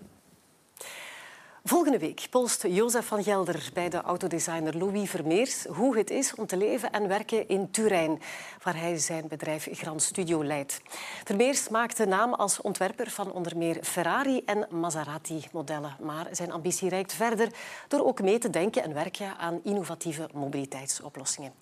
Volgende 1.70 2.00
week 2.00 2.28
polst 2.30 2.64
Jozef 2.68 3.06
van 3.06 3.24
Gelder 3.24 3.70
bij 3.74 3.90
de 3.90 4.02
autodesigner 4.02 4.78
Louis 4.78 5.10
Vermeers 5.10 5.66
hoe 5.66 5.98
het 5.98 6.10
is 6.10 6.36
om 6.36 6.46
te 6.46 6.58
leven 6.58 6.92
en 6.92 7.08
werken 7.08 7.48
in 7.48 7.72
Turijn, 7.72 8.22
waar 8.64 8.80
hij 8.80 8.98
zijn 8.98 9.28
bedrijf 9.28 9.68
Grand 9.72 10.02
Studio 10.02 10.44
leidt. 10.44 10.82
Vermeers 11.24 11.70
maakte 11.70 12.06
naam 12.06 12.34
als 12.34 12.62
ontwerper 12.62 13.10
van 13.10 13.32
onder 13.32 13.58
meer 13.58 13.84
Ferrari 13.84 14.42
en 14.46 14.68
Maserati-modellen. 14.70 15.96
Maar 16.02 16.28
zijn 16.32 16.52
ambitie 16.52 16.90
reikt 16.90 17.14
verder 17.14 17.54
door 17.88 18.06
ook 18.06 18.22
mee 18.22 18.38
te 18.38 18.50
denken 18.50 18.84
en 18.84 18.94
werken 18.94 19.38
aan 19.38 19.60
innovatieve 19.64 20.30
mobiliteitsoplossingen. 20.34 21.54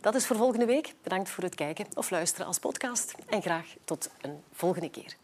Dat 0.00 0.14
is 0.14 0.26
voor 0.26 0.36
volgende 0.36 0.66
week. 0.66 0.94
Bedankt 1.02 1.28
voor 1.28 1.44
het 1.44 1.54
kijken 1.54 1.86
of 1.94 2.10
luisteren 2.10 2.46
als 2.46 2.58
podcast 2.58 3.14
en 3.26 3.42
graag 3.42 3.66
tot 3.84 4.10
een 4.20 4.42
volgende 4.52 4.90
keer. 4.90 5.16